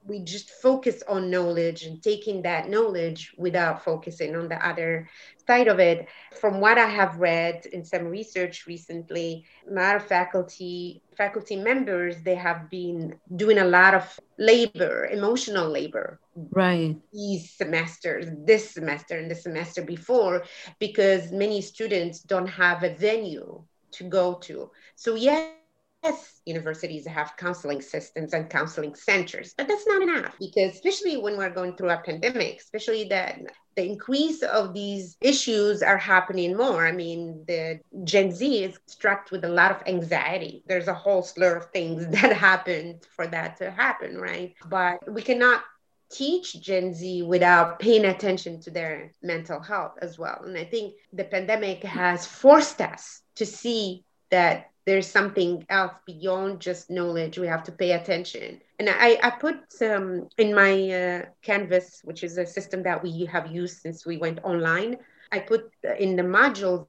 we 0.06 0.20
just 0.20 0.50
focus 0.62 1.04
on 1.08 1.30
knowledge 1.30 1.84
and 1.84 2.02
taking 2.04 2.42
that 2.44 2.70
knowledge 2.70 3.34
without 3.38 3.84
focusing 3.84 4.36
on 4.36 4.48
the 4.48 4.68
other 4.68 5.10
side 5.48 5.68
of 5.68 5.80
it. 5.80 6.08
From 6.40 6.60
what 6.60 6.78
I 6.78 6.88
have 6.88 7.18
read 7.18 7.66
in 7.72 7.84
some 7.84 8.06
research 8.06 8.66
recently, 8.68 9.46
of 9.68 10.06
faculty 10.06 11.02
faculty 11.18 11.56
members 11.56 12.22
they 12.24 12.36
have 12.36 12.70
been 12.70 13.16
doing 13.36 13.58
a 13.58 13.66
lot 13.66 13.94
of 13.94 14.20
labor, 14.38 15.08
emotional 15.08 15.68
labor. 15.70 16.20
Right. 16.36 16.96
These 17.12 17.52
semesters, 17.52 18.28
this 18.46 18.72
semester 18.72 19.18
and 19.18 19.30
the 19.30 19.36
semester 19.36 19.82
before, 19.82 20.44
because 20.80 21.32
many 21.32 21.62
students 21.62 22.20
don't 22.22 22.48
have 22.48 22.84
a 22.84 22.94
venue 22.94 23.64
to 23.92 24.04
go 24.04 24.36
to. 24.36 24.70
So 24.96 25.16
yes, 25.16 25.59
yes, 26.04 26.42
universities 26.46 27.06
have 27.08 27.36
counseling 27.38 27.82
systems 27.82 28.34
and 28.34 28.50
counseling 28.50 28.96
centers, 28.96 29.54
but 29.58 29.68
that's 29.68 29.88
not 29.88 30.02
enough 30.02 30.36
because, 30.40 30.74
especially 30.74 31.18
when 31.18 31.38
we're 31.38 31.50
going 31.50 31.76
through 31.76 31.90
a 31.90 31.98
pandemic, 31.98 32.60
especially 32.60 33.06
that 33.06 33.40
the 33.76 33.86
increase 33.86 34.44
of 34.44 34.74
these 34.74 35.16
issues 35.22 35.82
are 35.82 35.98
happening 35.98 36.56
more. 36.56 36.86
I 36.86 36.92
mean, 36.92 37.44
the 37.48 37.80
Gen 38.04 38.32
Z 38.32 38.64
is 38.64 38.80
struck 38.88 39.32
with 39.32 39.46
a 39.46 39.50
lot 39.50 39.72
of 39.72 39.84
anxiety. 39.88 40.64
There's 40.68 40.88
a 40.88 40.94
whole 40.94 41.24
slur 41.24 41.58
of 41.58 41.66
things 41.72 42.08
that 42.22 42.36
happened 42.36 43.06
for 43.16 43.28
that 43.28 43.58
to 43.58 43.72
happen, 43.72 44.18
right? 44.18 44.56
But 44.68 45.12
we 45.12 45.22
cannot 45.22 45.64
teach 46.12 46.60
Gen 46.62 46.94
Z 46.94 47.22
without 47.22 47.80
paying 47.80 48.06
attention 48.06 48.60
to 48.62 48.72
their 48.72 49.12
mental 49.22 49.60
health 49.60 49.94
as 50.02 50.18
well. 50.18 50.42
And 50.44 50.58
I 50.58 50.66
think 50.66 50.96
the 51.14 51.24
pandemic 51.24 51.84
has 51.84 52.26
forced 52.26 52.82
us 52.82 53.22
to 53.36 53.46
see 53.46 54.04
that 54.32 54.72
there's 54.86 55.08
something 55.08 55.66
else 55.70 55.94
beyond 56.06 56.60
just 56.60 56.90
knowledge. 56.90 57.38
We 57.38 57.48
have 57.48 57.64
to 57.64 57.72
pay 57.72 57.92
attention. 57.92 58.62
And 58.80 58.90
I, 58.90 59.20
I 59.22 59.30
put 59.32 59.60
um, 59.82 60.30
in 60.38 60.54
my 60.54 60.90
uh, 60.90 61.26
Canvas, 61.42 62.02
which 62.04 62.24
is 62.24 62.38
a 62.38 62.46
system 62.46 62.84
that 62.84 63.02
we 63.04 63.26
have 63.26 63.52
used 63.52 63.82
since 63.82 64.06
we 64.06 64.18
went 64.18 64.40
online, 64.44 64.98
I 65.32 65.40
put 65.40 65.72
in 66.00 66.16
the 66.16 66.24
modules, 66.24 66.88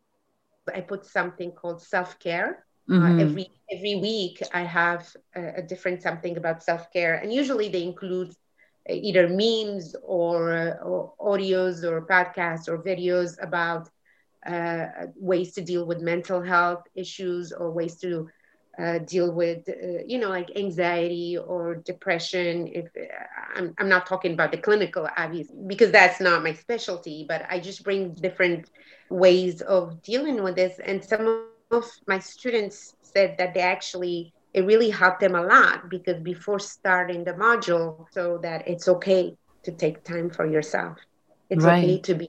I 0.74 0.80
put 0.80 1.04
something 1.04 1.52
called 1.52 1.82
self 1.82 2.18
care. 2.18 2.64
Uh, 2.88 2.94
mm-hmm. 2.94 3.18
Uh, 3.18 3.22
every 3.22 3.50
every 3.70 3.96
week, 3.96 4.42
I 4.52 4.62
have 4.62 5.14
a, 5.34 5.56
a 5.56 5.62
different 5.62 6.02
something 6.02 6.36
about 6.36 6.62
self 6.62 6.92
care, 6.92 7.16
and 7.16 7.32
usually 7.32 7.68
they 7.68 7.82
include 7.82 8.30
uh, 8.88 8.94
either 8.94 9.28
memes 9.28 9.94
or, 10.02 10.52
uh, 10.52 10.84
or 10.84 11.12
audios 11.20 11.84
or 11.84 12.06
podcasts 12.06 12.66
or 12.66 12.82
videos 12.82 13.36
about 13.42 13.88
uh, 14.46 14.86
ways 15.16 15.52
to 15.54 15.60
deal 15.62 15.84
with 15.86 16.00
mental 16.00 16.42
health 16.42 16.84
issues 16.94 17.52
or 17.52 17.70
ways 17.70 17.96
to 18.00 18.28
uh, 18.78 18.98
deal 18.98 19.32
with, 19.32 19.68
uh, 19.68 20.02
you 20.06 20.18
know, 20.18 20.28
like 20.28 20.50
anxiety 20.56 21.36
or 21.36 21.76
depression. 21.76 22.68
If 22.72 22.86
uh, 22.96 23.04
I'm, 23.56 23.74
I'm 23.78 23.88
not 23.88 24.06
talking 24.06 24.32
about 24.32 24.52
the 24.52 24.58
clinical, 24.58 25.08
obviously, 25.16 25.56
because 25.66 25.90
that's 25.90 26.20
not 26.20 26.42
my 26.42 26.54
specialty, 26.54 27.26
but 27.28 27.44
I 27.50 27.58
just 27.60 27.84
bring 27.84 28.14
different 28.14 28.70
ways 29.10 29.60
of 29.62 30.02
dealing 30.02 30.42
with 30.42 30.56
this. 30.56 30.78
And 30.84 31.04
some 31.04 31.26
of 31.26 31.44
my 32.06 32.18
students 32.18 32.94
said 33.02 33.36
that 33.38 33.54
they 33.54 33.60
actually, 33.60 34.32
it 34.54 34.64
really 34.64 34.90
helped 34.90 35.20
them 35.20 35.34
a 35.34 35.42
lot 35.42 35.90
because 35.90 36.20
before 36.22 36.58
starting 36.60 37.24
the 37.24 37.32
module, 37.34 38.06
so 38.12 38.38
that 38.42 38.66
it's 38.66 38.88
okay 38.88 39.36
to 39.64 39.72
take 39.72 40.04
time 40.04 40.30
for 40.30 40.46
yourself. 40.46 40.98
It's 41.50 41.64
right. 41.64 41.84
okay 41.84 42.00
to 42.02 42.14
be 42.14 42.28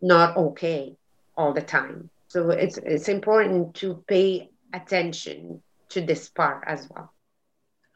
not 0.00 0.36
okay 0.36 0.96
all 1.36 1.52
the 1.52 1.62
time. 1.62 2.10
So 2.28 2.50
it's 2.50 2.78
it's 2.78 3.08
important 3.08 3.74
to 3.76 4.04
pay 4.06 4.50
attention 4.72 5.62
to 5.90 6.00
this 6.00 6.28
part 6.28 6.64
as 6.66 6.88
well. 6.90 7.12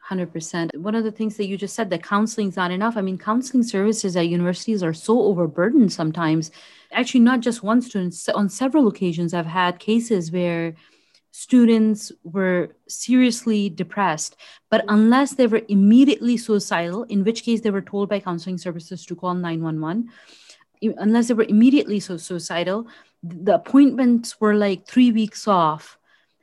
100%. 0.09 0.77
One 0.77 0.93
of 0.93 1.03
the 1.03 1.11
things 1.11 1.35
that 1.37 1.47
you 1.47 1.57
just 1.57 1.75
said 1.75 1.89
that 1.89 2.03
counseling 2.03 2.49
is 2.49 2.55
not 2.55 2.69
enough. 2.69 2.95
I 2.95 3.01
mean, 3.01 3.17
counseling 3.17 3.63
services 3.63 4.15
at 4.15 4.27
universities 4.27 4.83
are 4.83 4.93
so 4.93 5.19
overburdened 5.23 5.91
sometimes. 5.91 6.51
Actually, 6.91 7.21
not 7.21 7.39
just 7.39 7.63
one 7.63 7.81
student, 7.81 8.15
on 8.35 8.49
several 8.49 8.87
occasions, 8.87 9.33
I've 9.33 9.47
had 9.47 9.79
cases 9.79 10.31
where 10.31 10.75
students 11.31 12.11
were 12.23 12.69
seriously 12.87 13.69
depressed, 13.69 14.37
but 14.69 14.85
unless 14.87 15.33
they 15.33 15.47
were 15.47 15.63
immediately 15.67 16.37
suicidal, 16.37 17.03
in 17.03 17.23
which 17.23 17.43
case 17.43 17.61
they 17.61 17.71
were 17.71 17.81
told 17.81 18.07
by 18.07 18.19
counseling 18.19 18.57
services 18.57 19.05
to 19.05 19.15
call 19.15 19.33
911, 19.33 20.09
unless 20.81 21.27
they 21.27 21.33
were 21.33 21.43
immediately 21.43 21.99
so 21.99 22.17
suicidal, 22.17 22.87
the 23.23 23.55
appointments 23.55 24.39
were 24.39 24.55
like 24.55 24.87
three 24.87 25.11
weeks 25.11 25.47
off. 25.47 25.97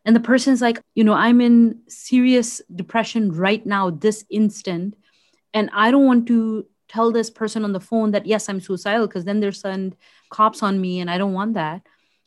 And 0.04 0.16
the 0.16 0.20
person's 0.20 0.60
like 0.60 0.80
you 0.96 1.04
know 1.04 1.12
i'm 1.12 1.40
in 1.40 1.78
serious 1.86 2.60
depression 2.74 3.30
right 3.30 3.64
now 3.64 3.90
this 3.90 4.24
instant 4.30 4.96
and 5.54 5.70
i 5.72 5.92
don't 5.92 6.06
want 6.06 6.26
to 6.26 6.66
tell 6.88 7.12
this 7.12 7.30
person 7.30 7.62
on 7.62 7.72
the 7.72 7.78
phone 7.78 8.10
that 8.10 8.26
yes 8.26 8.48
i'm 8.48 8.60
suicidal 8.60 9.06
because 9.06 9.24
then 9.24 9.38
they'll 9.38 9.52
send 9.52 9.94
cops 10.28 10.60
on 10.60 10.80
me 10.80 10.98
and 10.98 11.08
i 11.08 11.18
don't 11.18 11.32
want 11.32 11.54
that. 11.54 11.82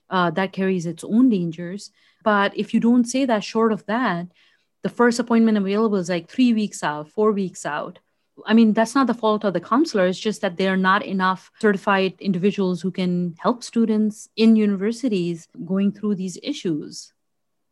Uh, 0.09 0.29
that 0.29 0.53
carries 0.53 0.85
its 0.85 1.03
own 1.03 1.29
dangers. 1.29 1.91
But 2.23 2.55
if 2.55 2.73
you 2.73 2.79
don't 2.79 3.05
say 3.05 3.25
that 3.25 3.43
short 3.43 3.73
of 3.73 3.85
that 3.87 4.27
the 4.85 4.89
first 4.89 5.17
appointment 5.19 5.57
available 5.57 5.97
is 5.97 6.09
like 6.09 6.29
three 6.29 6.53
weeks 6.53 6.83
out 6.83 7.09
four 7.09 7.31
weeks 7.31 7.65
out 7.65 7.97
I 8.45 8.53
mean, 8.53 8.73
that's 8.73 8.95
not 8.95 9.07
the 9.07 9.13
fault 9.13 9.43
of 9.43 9.53
the 9.53 9.61
counselor. 9.61 10.07
It's 10.07 10.19
just 10.19 10.41
that 10.41 10.57
there 10.57 10.73
are 10.73 10.77
not 10.77 11.05
enough 11.05 11.51
certified 11.59 12.15
individuals 12.19 12.81
who 12.81 12.91
can 12.91 13.35
help 13.39 13.63
students 13.63 14.27
in 14.35 14.55
universities 14.55 15.47
going 15.65 15.91
through 15.91 16.15
these 16.15 16.37
issues. 16.43 17.13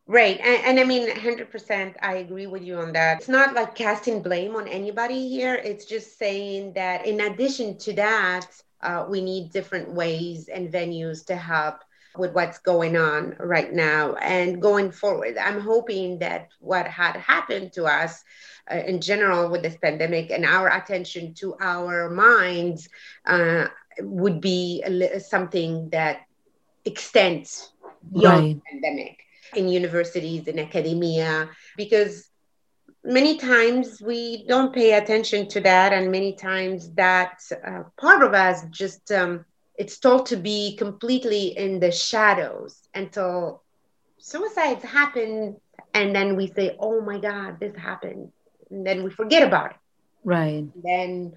Right. 0.06 0.38
And, 0.40 0.78
and, 0.78 0.80
I 0.80 0.84
mean, 0.84 1.08
100%, 1.08 1.94
I 2.02 2.16
agree 2.16 2.46
with 2.46 2.62
you 2.62 2.76
on 2.76 2.92
that. 2.92 3.18
It's 3.18 3.28
not 3.28 3.54
like 3.54 3.74
casting 3.74 4.20
blame 4.20 4.54
on 4.54 4.68
anybody 4.68 5.28
here. 5.28 5.54
It's 5.54 5.86
just 5.86 6.18
saying 6.18 6.74
that 6.74 7.06
in 7.06 7.20
addition 7.20 7.78
to 7.78 7.92
that, 7.94 8.46
uh, 8.82 9.06
we 9.08 9.22
need 9.22 9.50
different 9.50 9.90
ways 9.90 10.48
and 10.48 10.70
venues 10.70 11.24
to 11.26 11.36
help 11.36 11.76
with 12.16 12.32
what's 12.32 12.58
going 12.58 12.96
on 12.96 13.36
right 13.38 13.72
now 13.72 14.14
and 14.14 14.60
going 14.62 14.90
forward. 14.90 15.36
I'm 15.36 15.60
hoping 15.60 16.18
that 16.20 16.48
what 16.60 16.86
had 16.86 17.16
happened 17.16 17.72
to 17.74 17.84
us 17.86 18.22
uh, 18.70 18.76
in 18.86 19.00
general 19.00 19.50
with 19.50 19.62
this 19.62 19.76
pandemic 19.76 20.30
and 20.30 20.44
our 20.44 20.68
attention 20.68 21.34
to 21.34 21.56
our 21.60 22.08
minds 22.08 22.88
uh, 23.26 23.66
would 24.00 24.40
be 24.40 24.82
something 25.18 25.90
that 25.90 26.22
extends 26.84 27.72
beyond 28.12 28.44
right. 28.44 28.54
the 28.54 28.62
pandemic 28.70 29.18
in 29.54 29.68
universities 29.68 30.48
and 30.48 30.58
academia 30.60 31.48
because 31.76 32.28
many 33.04 33.36
times 33.36 34.00
we 34.00 34.46
don't 34.46 34.74
pay 34.74 34.94
attention 34.94 35.46
to 35.48 35.60
that 35.60 35.92
and 35.92 36.10
many 36.10 36.34
times 36.34 36.90
that 36.94 37.40
uh, 37.66 37.82
part 37.96 38.22
of 38.22 38.34
us 38.34 38.64
just 38.70 39.12
um, 39.12 39.44
it's 39.76 39.98
told 39.98 40.26
to 40.26 40.36
be 40.36 40.76
completely 40.76 41.56
in 41.56 41.80
the 41.80 41.90
shadows 41.90 42.80
until 42.94 43.62
suicides 44.18 44.84
happen 44.84 45.56
and 45.92 46.14
then 46.14 46.36
we 46.36 46.46
say 46.48 46.76
oh 46.78 47.00
my 47.00 47.18
god 47.18 47.58
this 47.60 47.76
happened. 47.76 48.30
And 48.70 48.86
then 48.86 49.04
we 49.04 49.10
forget 49.10 49.42
about 49.42 49.72
it. 49.72 49.76
Right. 50.24 50.64
Then 50.82 51.34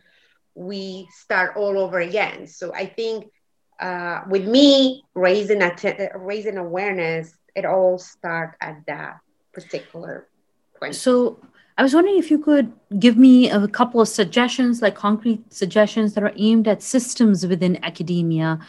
we 0.55 1.07
start 1.11 1.57
all 1.57 1.77
over 1.77 1.99
again. 1.99 2.47
So 2.47 2.73
i 2.73 2.85
think 2.85 3.31
uh, 3.79 4.21
with 4.27 4.47
me 4.47 5.03
raising 5.13 5.61
att- 5.61 6.11
raising 6.15 6.57
awareness 6.57 7.35
it 7.55 7.65
all 7.65 7.97
start 7.97 8.55
at 8.61 8.85
that 8.87 9.19
particular 9.53 10.27
point. 10.79 10.95
So 10.95 11.39
I 11.77 11.83
was 11.83 11.93
wondering 11.93 12.17
if 12.17 12.31
you 12.31 12.39
could 12.39 12.73
give 12.99 13.17
me 13.17 13.49
a 13.51 13.67
couple 13.67 14.01
of 14.01 14.07
suggestions, 14.07 14.81
like 14.81 14.95
concrete 14.95 15.53
suggestions 15.53 16.13
that 16.15 16.23
are 16.23 16.33
aimed 16.35 16.67
at 16.67 16.81
systems 16.81 17.45
within 17.45 17.83
academia 17.83 18.59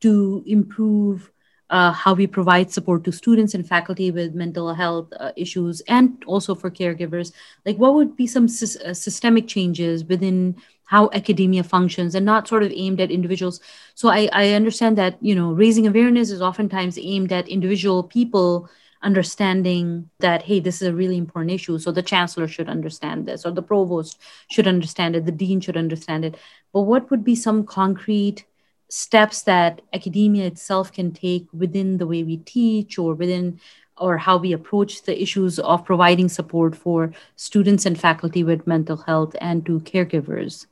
to 0.00 0.42
improve 0.46 1.30
uh, 1.70 1.92
how 1.92 2.14
we 2.14 2.26
provide 2.26 2.70
support 2.70 3.04
to 3.04 3.12
students 3.12 3.52
and 3.54 3.66
faculty 3.66 4.10
with 4.10 4.34
mental 4.34 4.72
health 4.72 5.12
uh, 5.18 5.32
issues 5.36 5.82
and 5.88 6.22
also 6.26 6.54
for 6.54 6.70
caregivers. 6.70 7.32
Like, 7.66 7.76
what 7.76 7.94
would 7.94 8.16
be 8.16 8.26
some 8.26 8.48
sy- 8.48 8.82
uh, 8.82 8.94
systemic 8.94 9.46
changes 9.46 10.04
within 10.04 10.56
how 10.86 11.10
academia 11.12 11.64
functions 11.64 12.14
and 12.14 12.24
not 12.24 12.46
sort 12.46 12.62
of 12.62 12.70
aimed 12.74 13.00
at 13.00 13.10
individuals 13.10 13.58
so 13.94 14.10
I, 14.10 14.28
I 14.32 14.50
understand 14.50 14.98
that 14.98 15.16
you 15.22 15.34
know 15.34 15.52
raising 15.52 15.86
awareness 15.86 16.30
is 16.30 16.42
oftentimes 16.42 16.98
aimed 16.98 17.32
at 17.32 17.48
individual 17.48 18.02
people 18.02 18.68
understanding 19.04 20.10
that 20.18 20.42
hey 20.42 20.58
this 20.60 20.80
is 20.82 20.88
a 20.88 20.94
really 20.94 21.16
important 21.16 21.52
issue 21.52 21.78
so 21.78 21.92
the 21.92 22.02
chancellor 22.02 22.48
should 22.48 22.68
understand 22.68 23.26
this 23.26 23.44
or 23.44 23.50
the 23.50 23.62
provost 23.62 24.18
should 24.50 24.66
understand 24.66 25.14
it 25.14 25.26
the 25.26 25.32
dean 25.32 25.60
should 25.60 25.76
understand 25.76 26.24
it. 26.24 26.36
But 26.72 26.82
what 26.82 27.10
would 27.10 27.22
be 27.22 27.36
some 27.36 27.64
concrete 27.64 28.44
steps 28.88 29.42
that 29.42 29.82
academia 29.92 30.46
itself 30.46 30.92
can 30.92 31.12
take 31.12 31.46
within 31.52 31.98
the 31.98 32.06
way 32.06 32.22
we 32.22 32.38
teach 32.38 32.98
or 32.98 33.14
within 33.14 33.60
or 33.96 34.18
how 34.18 34.36
we 34.36 34.52
approach 34.52 35.02
the 35.02 35.22
issues 35.22 35.58
of 35.58 35.84
providing 35.84 36.28
support 36.28 36.74
for 36.74 37.12
students 37.36 37.86
and 37.86 37.98
faculty 37.98 38.42
with 38.42 38.66
mental 38.66 38.96
health 38.96 39.36
and 39.40 39.64
to 39.66 39.80
caregivers 39.80 40.66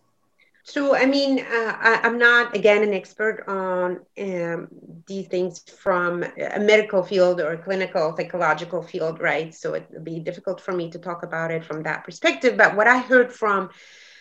so, 0.65 0.95
I 0.95 1.07
mean, 1.07 1.41
uh, 1.41 1.77
I, 1.81 2.01
am 2.05 2.19
not, 2.19 2.55
again, 2.55 2.85
an 2.85 2.95
expert 2.95 3.45
on 3.49 4.01
um, 4.21 4.69
these 5.09 5.27
things 5.27 5.59
from 5.59 6.23
a 6.23 6.61
medical 6.61 7.03
field 7.03 7.41
or 7.41 7.57
clinical 7.57 8.15
psychological 8.17 8.81
field, 8.81 9.21
right? 9.21 9.53
So, 9.53 9.75
it 9.75 9.89
would 9.91 10.05
be 10.05 10.21
difficult 10.21 10.61
for 10.61 10.73
me 10.73 10.89
to 10.91 11.01
talk 11.01 11.25
about 11.25 11.51
it 11.51 11.65
from 11.65 11.83
that 11.83 12.05
perspective. 12.05 12.57
But 12.57 12.77
what 12.77 12.87
I 12.87 12.99
heard 12.99 13.33
from 13.33 13.71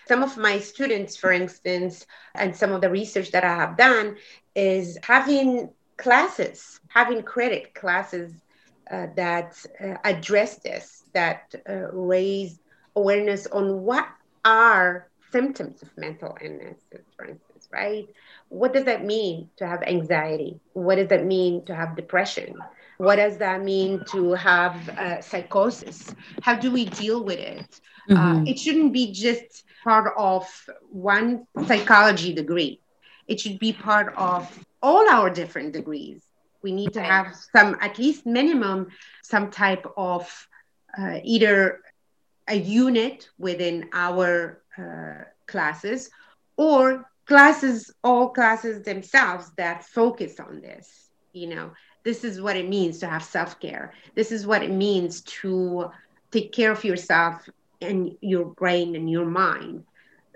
some 0.08 0.24
of 0.24 0.36
my 0.36 0.58
students, 0.58 1.16
for 1.16 1.32
instance, 1.32 2.08
and 2.34 2.56
some 2.56 2.72
of 2.72 2.82
the 2.82 2.90
research 2.90 3.30
that 3.32 3.44
I 3.44 3.56
have 3.56 3.78
done 3.78 4.18
is 4.56 4.98
having 5.04 5.70
classes, 5.98 6.80
having 6.88 7.22
credit 7.22 7.76
classes 7.76 8.34
uh, 8.90 9.08
that 9.16 9.64
uh, 9.80 9.94
address 10.04 10.58
this, 10.58 11.04
that 11.14 11.54
uh, 11.70 11.92
raise 11.94 12.60
awareness 12.96 13.46
on 13.46 13.84
what 13.84 14.08
are 14.44 15.11
symptoms 15.32 15.82
of 15.82 15.90
mental 15.98 16.38
illness, 16.42 16.78
for 17.16 17.26
instance, 17.26 17.68
right? 17.72 18.08
What 18.50 18.74
does 18.74 18.86
that 18.86 19.06
mean 19.06 19.50
to 19.58 19.68
have 19.68 19.82
anxiety? 19.84 20.60
What 20.74 20.96
does 20.96 21.08
that 21.10 21.26
mean 21.26 21.66
to 21.66 21.76
have 21.76 21.96
depression? 21.96 22.56
What 22.98 23.16
does 23.16 23.38
that 23.38 23.64
mean 23.64 24.04
to 24.12 24.34
have 24.34 24.90
uh, 24.90 25.22
psychosis? 25.22 26.14
How 26.42 26.56
do 26.56 26.72
we 26.72 26.86
deal 26.86 27.24
with 27.24 27.40
it? 27.40 27.82
Uh, 28.10 28.14
mm-hmm. 28.14 28.40
Uh, 28.40 28.44
it 28.52 28.60
shouldn't 28.60 28.94
be 28.94 29.12
just 29.12 29.64
part 29.84 30.14
of 30.18 30.70
one 30.90 31.48
psychology 31.66 32.34
degree. 32.34 32.80
It 33.28 33.40
should 33.40 33.60
be 33.60 33.74
part 33.74 34.14
of 34.16 34.48
all 34.82 35.10
our 35.10 35.30
different 35.30 35.74
degrees. 35.74 36.22
We 36.62 36.72
need 36.72 36.94
to 36.94 37.02
have 37.02 37.36
some, 37.56 37.78
at 37.82 37.98
least 37.98 38.26
minimum, 38.26 38.90
some 39.24 39.50
type 39.50 39.86
of 39.98 40.48
uh, 40.98 41.20
either 41.24 41.80
a 42.48 42.56
unit 42.56 43.30
within 43.40 43.90
our 43.94 44.61
uh, 44.78 45.24
classes 45.48 46.10
or 46.58 47.06
classes 47.26 47.92
all 48.04 48.30
classes 48.30 48.84
themselves 48.84 49.52
that 49.58 49.86
focus 49.86 50.40
on 50.40 50.62
this 50.62 51.02
you 51.34 51.48
know? 51.48 51.72
This 52.04 52.24
is 52.24 52.42
what 52.42 52.58
it 52.58 52.68
means 52.68 53.00
to 53.00 53.08
have 53.08 53.24
self-care. 53.24 53.94
This 54.16 54.32
is 54.32 54.48
what 54.48 54.64
it 54.64 54.72
means 54.72 55.22
to 55.42 55.92
take 56.32 56.52
care 56.52 56.72
of 56.72 56.84
yourself 56.84 57.48
and 57.82 58.12
your 58.22 58.46
brain 58.46 58.96
and 58.96 59.10
your 59.10 59.26
mind. 59.26 59.84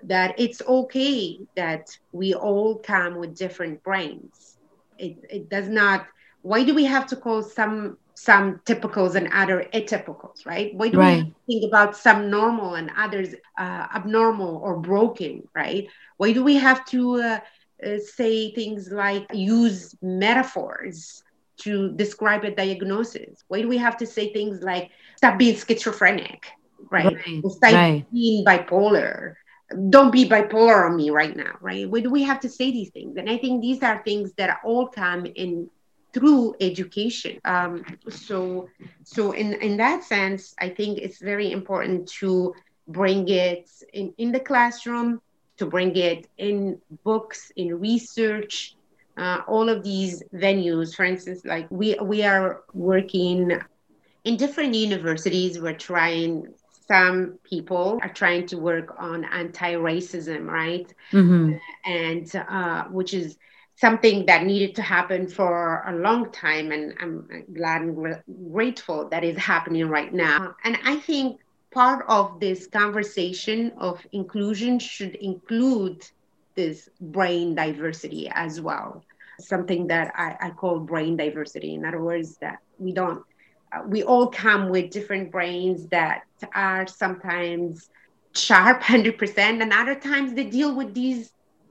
That 0.04 0.38
it's 0.38 0.62
okay 0.62 1.40
that 1.56 1.96
we 2.12 2.34
all 2.34 2.76
come 2.76 3.16
with 3.16 3.36
different 3.36 3.82
brains. 3.82 4.58
It, 4.98 5.16
it 5.28 5.48
does 5.48 5.68
not 5.68 6.06
why 6.42 6.62
do 6.62 6.74
we 6.74 6.84
have 6.84 7.08
to 7.08 7.16
call 7.16 7.42
some 7.42 7.98
some 8.16 8.58
typicals 8.64 9.14
and 9.14 9.28
other 9.32 9.68
atypicals, 9.74 10.46
right? 10.46 10.74
Why 10.74 10.88
do 10.88 10.98
right. 10.98 11.24
we 11.46 11.60
think 11.60 11.68
about 11.68 11.96
some 11.96 12.30
normal 12.30 12.74
and 12.74 12.90
others 12.96 13.34
uh, 13.58 13.86
abnormal 13.94 14.56
or 14.56 14.78
broken, 14.78 15.46
right? 15.54 15.86
Why 16.16 16.32
do 16.32 16.42
we 16.42 16.56
have 16.56 16.84
to 16.86 17.20
uh, 17.20 17.40
uh, 17.86 17.98
say 17.98 18.54
things 18.54 18.90
like 18.90 19.26
use 19.34 19.94
metaphors 20.00 21.22
to 21.58 21.92
describe 21.92 22.44
a 22.44 22.50
diagnosis? 22.50 23.44
Why 23.48 23.60
do 23.60 23.68
we 23.68 23.76
have 23.76 23.98
to 23.98 24.06
say 24.06 24.32
things 24.32 24.62
like 24.62 24.90
stop 25.16 25.38
being 25.38 25.54
schizophrenic, 25.54 26.46
right? 26.90 27.04
right. 27.04 27.42
Stop 27.50 27.72
right. 27.74 28.06
being 28.10 28.46
bipolar. 28.46 29.34
Don't 29.90 30.10
be 30.10 30.26
bipolar 30.26 30.88
on 30.88 30.96
me 30.96 31.10
right 31.10 31.36
now, 31.36 31.58
right? 31.60 31.90
Why 31.90 32.00
do 32.00 32.10
we 32.10 32.22
have 32.22 32.40
to 32.40 32.48
say 32.48 32.70
these 32.70 32.90
things? 32.90 33.18
And 33.18 33.28
I 33.28 33.36
think 33.36 33.60
these 33.60 33.82
are 33.82 34.02
things 34.04 34.32
that 34.38 34.60
all 34.64 34.88
come 34.88 35.26
in 35.26 35.68
through 36.16 36.54
education. 36.60 37.38
Um, 37.44 37.84
so, 38.08 38.68
so 39.04 39.32
in, 39.32 39.52
in 39.68 39.76
that 39.76 40.02
sense, 40.02 40.54
I 40.58 40.70
think 40.70 40.96
it's 40.98 41.18
very 41.18 41.52
important 41.52 42.08
to 42.20 42.54
bring 42.88 43.28
it 43.28 43.68
in, 43.92 44.14
in 44.16 44.32
the 44.32 44.40
classroom, 44.40 45.20
to 45.58 45.66
bring 45.66 45.94
it 45.94 46.26
in 46.38 46.80
books, 47.04 47.52
in 47.56 47.78
research, 47.78 48.76
uh, 49.18 49.40
all 49.46 49.68
of 49.68 49.82
these 49.82 50.22
venues, 50.32 50.94
for 50.96 51.04
instance, 51.04 51.42
like 51.44 51.66
we 51.70 51.96
we 52.02 52.22
are 52.22 52.62
working 52.72 53.40
in 54.24 54.36
different 54.36 54.74
universities. 54.74 55.60
We're 55.60 55.82
trying. 55.92 56.54
Some 56.86 57.38
people 57.42 57.98
are 58.00 58.12
trying 58.12 58.46
to 58.48 58.56
work 58.58 58.94
on 58.98 59.24
anti-racism, 59.24 60.46
right? 60.46 60.88
Mm-hmm. 61.10 61.56
And 61.84 62.36
uh, 62.36 62.84
which 62.84 63.12
is 63.12 63.36
something 63.76 64.26
that 64.26 64.44
needed 64.44 64.74
to 64.76 64.82
happen 64.82 65.28
for 65.28 65.82
a 65.86 65.94
long 65.94 66.30
time 66.32 66.72
and 66.72 66.94
i'm 67.00 67.28
glad 67.54 67.82
and 67.82 68.16
grateful 68.52 69.08
that 69.10 69.24
is 69.24 69.36
happening 69.38 69.88
right 69.88 70.12
now. 70.12 70.54
And 70.64 70.78
i 70.84 70.96
think 70.96 71.40
part 71.72 72.04
of 72.08 72.40
this 72.40 72.66
conversation 72.66 73.72
of 73.78 74.00
inclusion 74.12 74.78
should 74.78 75.14
include 75.16 76.02
this 76.56 76.88
brain 77.00 77.54
diversity 77.54 78.30
as 78.34 78.60
well. 78.60 79.04
Something 79.40 79.88
that 79.88 80.12
i, 80.16 80.36
I 80.40 80.50
call 80.50 80.80
brain 80.80 81.16
diversity. 81.16 81.74
In 81.74 81.84
other 81.84 82.02
words 82.02 82.36
that 82.40 82.58
we 82.78 82.92
don't 82.92 83.22
uh, 83.72 83.82
we 83.86 84.02
all 84.02 84.28
come 84.28 84.68
with 84.70 84.90
different 84.90 85.30
brains 85.32 85.86
that 85.88 86.22
are 86.54 86.86
sometimes 86.86 87.88
sharp 88.34 88.82
100% 88.82 89.62
and 89.62 89.72
other 89.72 89.94
times 89.94 90.34
they 90.34 90.44
deal 90.44 90.74
with 90.74 90.94
these 90.94 91.30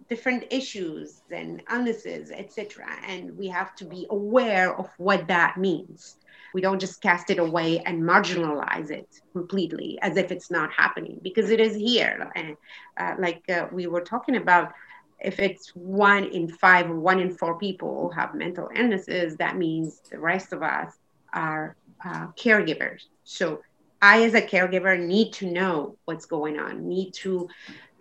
different 0.09 0.45
issues 0.51 1.21
and 1.31 1.63
illnesses, 1.71 2.31
etc. 2.31 2.85
And 3.07 3.35
we 3.37 3.47
have 3.47 3.75
to 3.77 3.85
be 3.85 4.05
aware 4.09 4.77
of 4.77 4.89
what 4.97 5.27
that 5.27 5.57
means. 5.57 6.17
We 6.53 6.61
don't 6.61 6.79
just 6.79 7.01
cast 7.01 7.29
it 7.31 7.39
away 7.39 7.79
and 7.79 8.01
marginalize 8.03 8.89
it 8.89 9.21
completely 9.33 9.99
as 10.01 10.15
if 10.15 10.31
it's 10.31 10.49
not 10.49 10.71
happening 10.71 11.19
because 11.21 11.49
it 11.49 11.59
is 11.59 11.75
here. 11.75 12.31
And 12.35 12.55
uh, 12.97 13.15
like 13.19 13.43
uh, 13.49 13.67
we 13.71 13.87
were 13.87 14.01
talking 14.01 14.37
about, 14.37 14.71
if 15.19 15.39
it's 15.39 15.69
one 15.75 16.25
in 16.25 16.47
five 16.47 16.89
or 16.89 16.99
one 16.99 17.19
in 17.19 17.35
four 17.35 17.57
people 17.57 18.09
have 18.11 18.35
mental 18.35 18.69
illnesses, 18.75 19.35
that 19.37 19.57
means 19.57 20.01
the 20.11 20.19
rest 20.19 20.53
of 20.53 20.61
us 20.61 20.93
are 21.33 21.75
uh, 22.05 22.27
caregivers. 22.37 23.01
So 23.23 23.61
I, 24.01 24.23
as 24.23 24.33
a 24.33 24.41
caregiver, 24.41 24.99
need 24.99 25.33
to 25.33 25.51
know 25.51 25.97
what's 26.05 26.25
going 26.25 26.59
on, 26.59 26.87
need 26.87 27.13
to 27.15 27.49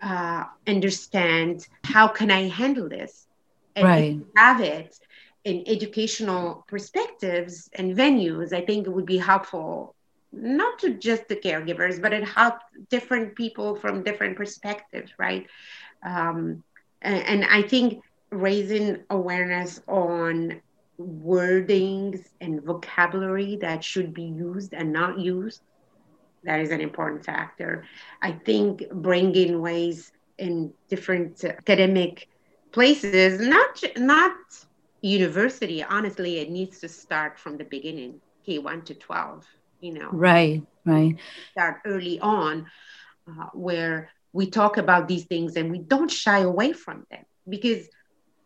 uh, 0.05 0.45
understand 0.67 1.67
how 1.83 2.07
can 2.07 2.29
I 2.29 2.47
handle 2.47 2.87
this, 2.87 3.27
and 3.75 3.85
right. 3.85 4.19
have 4.37 4.61
it 4.61 4.97
in 5.43 5.63
educational 5.67 6.63
perspectives 6.67 7.69
and 7.73 7.97
venues. 7.97 8.53
I 8.53 8.61
think 8.61 8.85
it 8.85 8.91
would 8.91 9.07
be 9.07 9.17
helpful 9.17 9.95
not 10.31 10.79
to 10.79 10.93
just 10.93 11.27
the 11.27 11.35
caregivers, 11.35 12.01
but 12.01 12.13
it 12.13 12.23
helps 12.27 12.63
different 12.89 13.35
people 13.35 13.75
from 13.75 14.03
different 14.03 14.37
perspectives, 14.37 15.11
right? 15.17 15.47
Um, 16.03 16.63
and, 17.01 17.25
and 17.25 17.45
I 17.45 17.63
think 17.63 18.03
raising 18.29 18.99
awareness 19.09 19.81
on 19.87 20.61
wordings 20.99 22.27
and 22.41 22.61
vocabulary 22.63 23.57
that 23.61 23.83
should 23.83 24.13
be 24.13 24.23
used 24.23 24.73
and 24.73 24.93
not 24.93 25.19
used 25.19 25.61
that 26.45 26.61
is 26.61 26.71
an 26.71 26.81
important 26.81 27.25
factor. 27.25 27.85
I 28.21 28.31
think 28.33 28.83
bringing 28.91 29.61
ways 29.61 30.11
in 30.37 30.73
different 30.89 31.43
academic 31.43 32.27
places, 32.73 33.33
not 33.39 33.83
not 33.97 34.31
university. 35.01 35.83
Honestly, 35.83 36.39
it 36.39 36.49
needs 36.49 36.79
to 36.79 36.87
start 36.89 37.37
from 37.39 37.57
the 37.57 37.65
beginning, 37.65 38.21
K 38.45 38.59
one 38.59 38.83
to 38.83 38.95
twelve. 38.95 39.45
You 39.81 39.93
know, 39.93 40.09
right, 40.11 40.63
right. 40.85 41.15
Start 41.51 41.77
early 41.85 42.19
on, 42.19 42.67
uh, 43.27 43.47
where 43.53 44.09
we 44.33 44.47
talk 44.49 44.77
about 44.77 45.07
these 45.07 45.25
things 45.25 45.55
and 45.55 45.71
we 45.71 45.79
don't 45.79 46.11
shy 46.11 46.39
away 46.39 46.73
from 46.73 47.05
them 47.11 47.25
because 47.47 47.89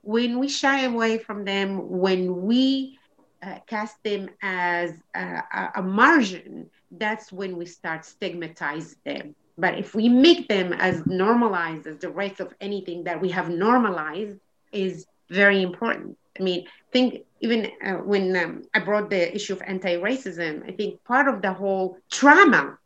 when 0.02 0.40
we 0.40 0.50
shy 0.50 0.84
away 0.86 1.18
from 1.18 1.46
them, 1.46 1.90
when 1.90 2.44
we 2.44 2.99
uh, 3.42 3.60
cast 3.68 4.02
them 4.04 4.30
as 4.42 4.92
a, 5.16 5.42
a, 5.76 5.82
margin, 5.82 6.70
that's 6.92 7.32
when 7.32 7.58
we 7.58 7.66
start 7.66 8.06
stigmatize 8.06 8.96
them. 9.06 9.36
But 9.58 9.78
if 9.78 9.96
we 9.96 10.10
make 10.10 10.48
them 10.48 10.74
as 10.74 11.06
normalized 11.06 11.88
as 11.88 11.98
the 11.98 12.10
rest 12.10 12.40
of 12.40 12.54
anything 12.62 13.04
that 13.06 13.20
we 13.20 13.30
have 13.30 13.50
normalized 13.50 14.38
is 14.72 15.06
very 15.30 15.62
important. 15.62 16.18
I 16.40 16.44
mean, 16.44 16.66
think 16.92 17.26
even 17.42 17.72
uh, 17.84 17.94
when 17.96 18.36
um, 18.36 18.64
I 18.74 18.80
brought 18.80 19.10
the 19.10 19.34
issue 19.34 19.54
of 19.54 19.62
anti-racism, 19.62 20.68
I 20.68 20.72
think 20.72 21.04
part 21.04 21.28
of 21.28 21.42
the 21.42 21.54
whole 21.54 21.98
trauma 22.10 22.78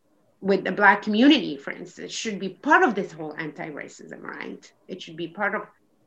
with 0.41 0.63
the 0.63 0.71
black 0.71 1.01
community, 1.03 1.57
for 1.57 1.71
instance, 1.71 2.11
should 2.11 2.39
be 2.39 2.49
part 2.49 2.83
of 2.83 2.95
this 2.95 3.11
whole 3.11 3.33
anti-racism, 3.37 4.21
right? 4.21 4.71
It 4.87 5.01
should 5.01 5.15
be 5.15 5.27
part 5.27 5.55
of 5.55 5.63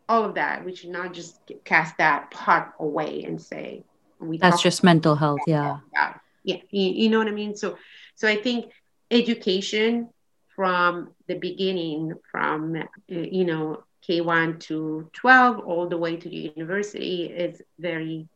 all 0.09 0.25
of 0.25 0.35
that. 0.35 0.65
We 0.65 0.75
should 0.75 0.91
not 0.91 1.15
just 1.15 1.41
cast 1.65 1.97
that 1.99 2.31
part 2.31 2.73
away 2.79 3.25
and 3.25 3.41
say 3.41 3.83
we 4.21 4.39
that's 4.39 4.63
just 4.63 4.83
mental 4.83 5.15
health, 5.15 5.41
yeah. 5.47 5.79
Yeah. 5.93 6.15
you, 6.45 6.59
you 6.71 7.09
know 7.11 7.19
what 7.19 7.29
i 7.29 7.33
mean? 7.33 7.57
So 7.57 7.77
so 8.15 8.27
i 8.29 8.37
think 8.37 8.73
education 9.11 10.09
from 10.55 11.11
the 11.29 11.35
beginning 11.35 12.15
from 12.31 12.77
uh, 12.77 12.85
you 13.09 13.45
know 13.45 13.85
k1 14.09 14.59
to 14.61 15.09
12 15.13 15.59
all 15.61 15.89
the 15.89 15.97
way 15.97 16.17
to 16.17 16.29
the 16.29 16.53
university 16.57 17.25
is 17.25 17.63
very 17.79 18.29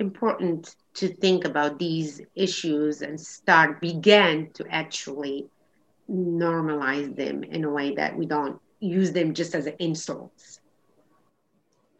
important 0.00 0.74
to 0.94 1.08
think 1.08 1.44
about 1.44 1.78
these 1.78 2.20
issues 2.34 3.02
and 3.02 3.20
start 3.20 3.80
begin 3.80 4.50
to 4.54 4.64
actually 4.70 5.46
normalize 6.10 7.14
them 7.16 7.42
in 7.44 7.64
a 7.64 7.70
way 7.70 7.94
that 7.94 8.16
we 8.16 8.26
don't 8.26 8.60
use 8.80 9.12
them 9.12 9.34
just 9.34 9.54
as 9.54 9.66
insults 9.78 10.60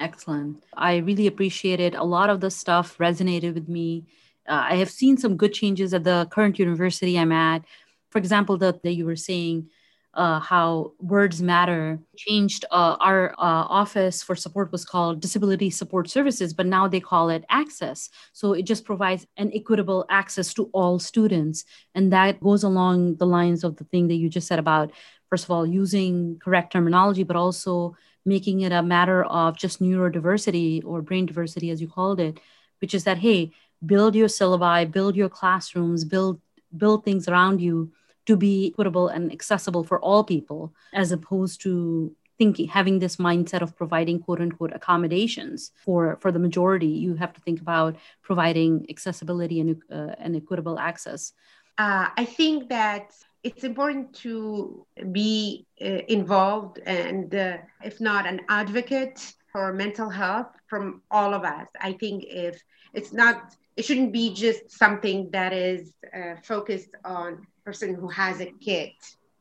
excellent. 0.01 0.65
I 0.77 0.97
really 0.97 1.27
appreciated 1.27 1.95
a 1.95 2.05
lot 2.05 2.31
of 2.31 2.41
the 2.41 2.51
stuff 2.51 2.99
resonated 2.99 3.55
with 3.55 3.69
me. 3.69 4.07
Uh, 4.49 4.67
I 4.71 4.77
have 4.77 4.91
seen 4.91 5.17
some 5.17 5.37
good 5.37 5.53
changes 5.53 5.93
at 5.95 6.05
the 6.05 6.29
current 6.31 6.59
university 6.59 7.19
I'm 7.19 7.33
at. 7.33 7.65
For 8.11 8.19
example, 8.19 8.57
that 8.59 8.85
you 8.85 9.05
were 9.05 9.17
saying 9.17 9.69
uh, 10.17 10.41
how 10.41 10.93
words 10.99 11.43
matter 11.43 11.99
changed 12.17 12.65
uh, 12.71 12.97
our 13.01 13.33
uh, 13.33 13.69
office 13.69 14.23
for 14.23 14.35
support 14.35 14.73
was 14.73 14.83
called 14.83 15.21
disability 15.21 15.69
support 15.69 16.09
services 16.09 16.55
but 16.55 16.65
now 16.65 16.89
they 16.89 17.01
call 17.01 17.29
it 17.29 17.45
access. 17.51 18.09
So 18.33 18.55
it 18.55 18.63
just 18.63 18.87
provides 18.87 19.27
an 19.37 19.51
equitable 19.55 20.07
access 20.09 20.55
to 20.55 20.71
all 20.73 20.99
students. 20.99 21.65
And 21.95 22.13
that 22.15 22.41
goes 22.41 22.63
along 22.63 23.17
the 23.17 23.27
lines 23.27 23.63
of 23.63 23.77
the 23.77 23.85
thing 23.85 24.09
that 24.09 24.15
you 24.15 24.31
just 24.31 24.49
said 24.49 24.59
about 24.59 24.91
first 25.29 25.45
of 25.45 25.51
all 25.51 25.67
using 25.67 26.39
correct 26.43 26.73
terminology 26.73 27.23
but 27.23 27.37
also 27.37 27.95
making 28.27 28.61
it 28.61 28.73
a 28.73 28.83
matter 28.83 29.25
of 29.25 29.57
just 29.57 29.81
neurodiversity 29.81 30.85
or 30.85 31.03
brain 31.03 31.27
diversity 31.27 31.71
as 31.71 31.81
you 31.81 31.89
called 31.89 32.21
it 32.21 32.41
which 32.81 32.95
is 32.95 33.05
that 33.05 33.19
hey 33.19 33.51
build 33.85 34.15
your 34.15 34.29
syllabi 34.29 34.91
build 34.91 35.17
your 35.17 35.29
classrooms 35.29 36.05
build 36.05 36.41
build 36.77 37.05
things 37.05 37.29
around 37.29 37.61
you 37.61 37.91
to 38.27 38.37
be 38.37 38.69
equitable 38.69 39.09
and 39.09 39.33
accessible 39.33 39.85
for 39.85 40.01
all 40.01 40.25
people 40.25 40.75
as 40.93 41.13
opposed 41.13 41.61
to 41.63 42.15
thinking 42.39 42.69
having 42.69 42.99
this 42.99 43.17
mindset 43.17 43.63
of 43.63 43.77
providing 43.77 44.21
quote 44.21 44.41
unquote 44.41 44.73
accommodations 44.75 45.73
for 45.77 46.17
for 46.21 46.31
the 46.31 46.39
majority. 46.39 46.87
You 46.87 47.15
have 47.15 47.33
to 47.33 47.41
think 47.41 47.61
about 47.61 47.97
providing 48.23 48.87
accessibility 48.91 49.61
and, 49.61 49.83
uh, 49.91 50.15
and 50.19 50.37
equitable 50.37 50.79
access. 50.79 51.33
Uh, 51.79 52.09
i 52.17 52.25
think 52.25 52.71
that 52.71 53.13
it's 53.47 53.65
important 53.65 54.15
to 54.27 54.87
be 55.13 55.67
uh, 55.83 56.01
involved 56.09 56.79
and 56.87 57.35
uh, 57.35 57.59
if 57.85 58.01
not 58.01 58.27
an 58.27 58.41
advocate 58.49 59.19
for 59.53 59.73
mental 59.73 60.11
health 60.11 60.49
from 60.69 61.03
all 61.11 61.35
of 61.35 61.45
us. 61.45 61.69
I 61.81 61.93
think 61.93 62.25
if 62.27 62.63
it's 62.95 63.13
not 63.13 63.57
it 63.77 63.85
shouldn't 63.85 64.13
be 64.13 64.35
just 64.35 64.71
something 64.71 65.31
that 65.33 65.53
is 65.53 65.95
uh, 66.15 66.37
focused 66.45 66.91
on 67.05 67.47
person 67.65 67.95
who 67.95 68.09
has 68.09 68.41
a 68.41 68.53
kid 68.65 68.91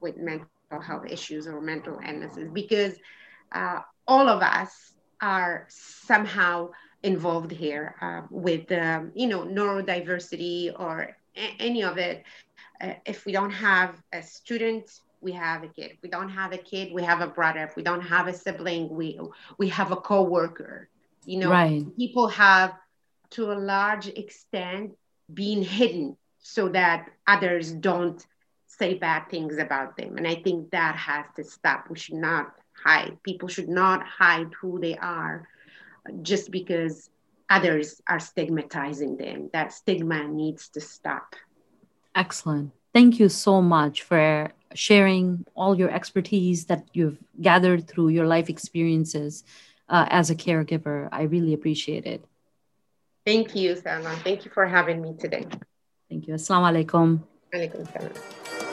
with 0.02 0.18
mental 0.18 0.58
health 0.60 0.84
issues 0.86 1.26
or 1.26 1.42
mental 1.42 1.78
illnesses 1.82 2.28
because 2.32 2.78
uh, 3.36 3.80
all 4.08 4.28
of 4.28 4.42
us 4.42 4.96
are 5.22 5.66
somehow 5.70 6.70
involved 7.04 7.52
here 7.52 7.96
uh, 8.02 8.22
with 8.30 8.72
um, 8.72 9.12
you 9.16 9.28
know 9.28 9.44
neurodiversity 9.46 10.72
or 10.78 11.16
a- 11.36 11.56
any 11.60 11.84
of 11.84 11.98
it 11.98 12.24
uh, 12.82 12.94
if 13.06 13.26
we 13.26 13.32
don't 13.32 13.52
have 13.52 14.02
a 14.14 14.22
student 14.22 15.00
we 15.22 15.32
have 15.32 15.64
a 15.64 15.68
kid 15.68 15.92
if 15.92 15.98
we 16.04 16.10
don't 16.10 16.30
have 16.30 16.54
a 16.54 16.58
kid 16.58 16.94
we 16.94 17.04
have 17.04 17.22
a 17.22 17.28
brother 17.28 17.64
if 17.64 17.76
we 17.76 17.84
don't 17.84 18.02
have 18.02 18.28
a 18.28 18.34
sibling 18.34 18.90
we 18.90 19.20
we 19.58 19.70
have 19.70 19.92
a 19.92 19.96
co-worker 19.96 20.90
you 21.26 21.40
know 21.40 21.50
right. 21.50 21.84
people 21.98 22.28
have 22.28 22.74
to 23.32 23.52
a 23.52 23.54
large 23.54 24.08
extent 24.08 24.96
being 25.34 25.64
hidden 25.64 26.16
so 26.40 26.70
that 26.70 27.10
others 27.28 27.72
don't 27.72 28.26
say 28.68 28.94
bad 28.96 29.30
things 29.30 29.58
about 29.58 29.98
them. 29.98 30.18
And 30.18 30.28
I 30.28 30.36
think 30.36 30.72
that 30.72 30.96
has 30.96 31.26
to 31.36 31.44
stop. 31.44 31.90
We 31.90 31.98
should 31.98 32.16
not 32.16 32.54
hide. 32.74 33.18
People 33.24 33.48
should 33.48 33.70
not 33.70 34.06
hide 34.06 34.52
who 34.60 34.80
they 34.80 34.98
are 34.98 35.48
just 36.22 36.52
because 36.52 37.10
others 37.50 38.02
are 38.08 38.20
stigmatizing 38.20 39.18
them. 39.18 39.50
That 39.54 39.74
stigma 39.74 40.28
needs 40.28 40.70
to 40.70 40.82
stop. 40.82 41.36
Excellent. 42.16 42.72
Thank 42.94 43.20
you 43.20 43.28
so 43.28 43.62
much 43.62 44.04
for 44.04 44.52
sharing 44.74 45.46
all 45.54 45.78
your 45.78 45.92
expertise 45.92 46.66
that 46.66 46.86
you've 46.94 47.18
gathered 47.42 47.88
through 47.88 48.10
your 48.10 48.26
life 48.26 48.50
experiences 48.50 49.44
uh, 49.90 50.06
as 50.10 50.30
a 50.30 50.36
caregiver. 50.36 51.10
I 51.12 51.24
really 51.24 51.54
appreciate 51.54 52.06
it. 52.06 52.24
Thank 53.26 53.56
you, 53.56 53.76
Salma. 53.76 54.16
Thank 54.24 54.46
you 54.46 54.52
for 54.52 54.66
having 54.66 55.02
me 55.02 55.16
today. 55.20 55.46
Thank 56.10 56.28
you. 56.28 56.36
Assalamu 56.36 56.86
alaikum. 56.86 57.24
Alaikum 57.54 57.92
salam. 57.92 58.65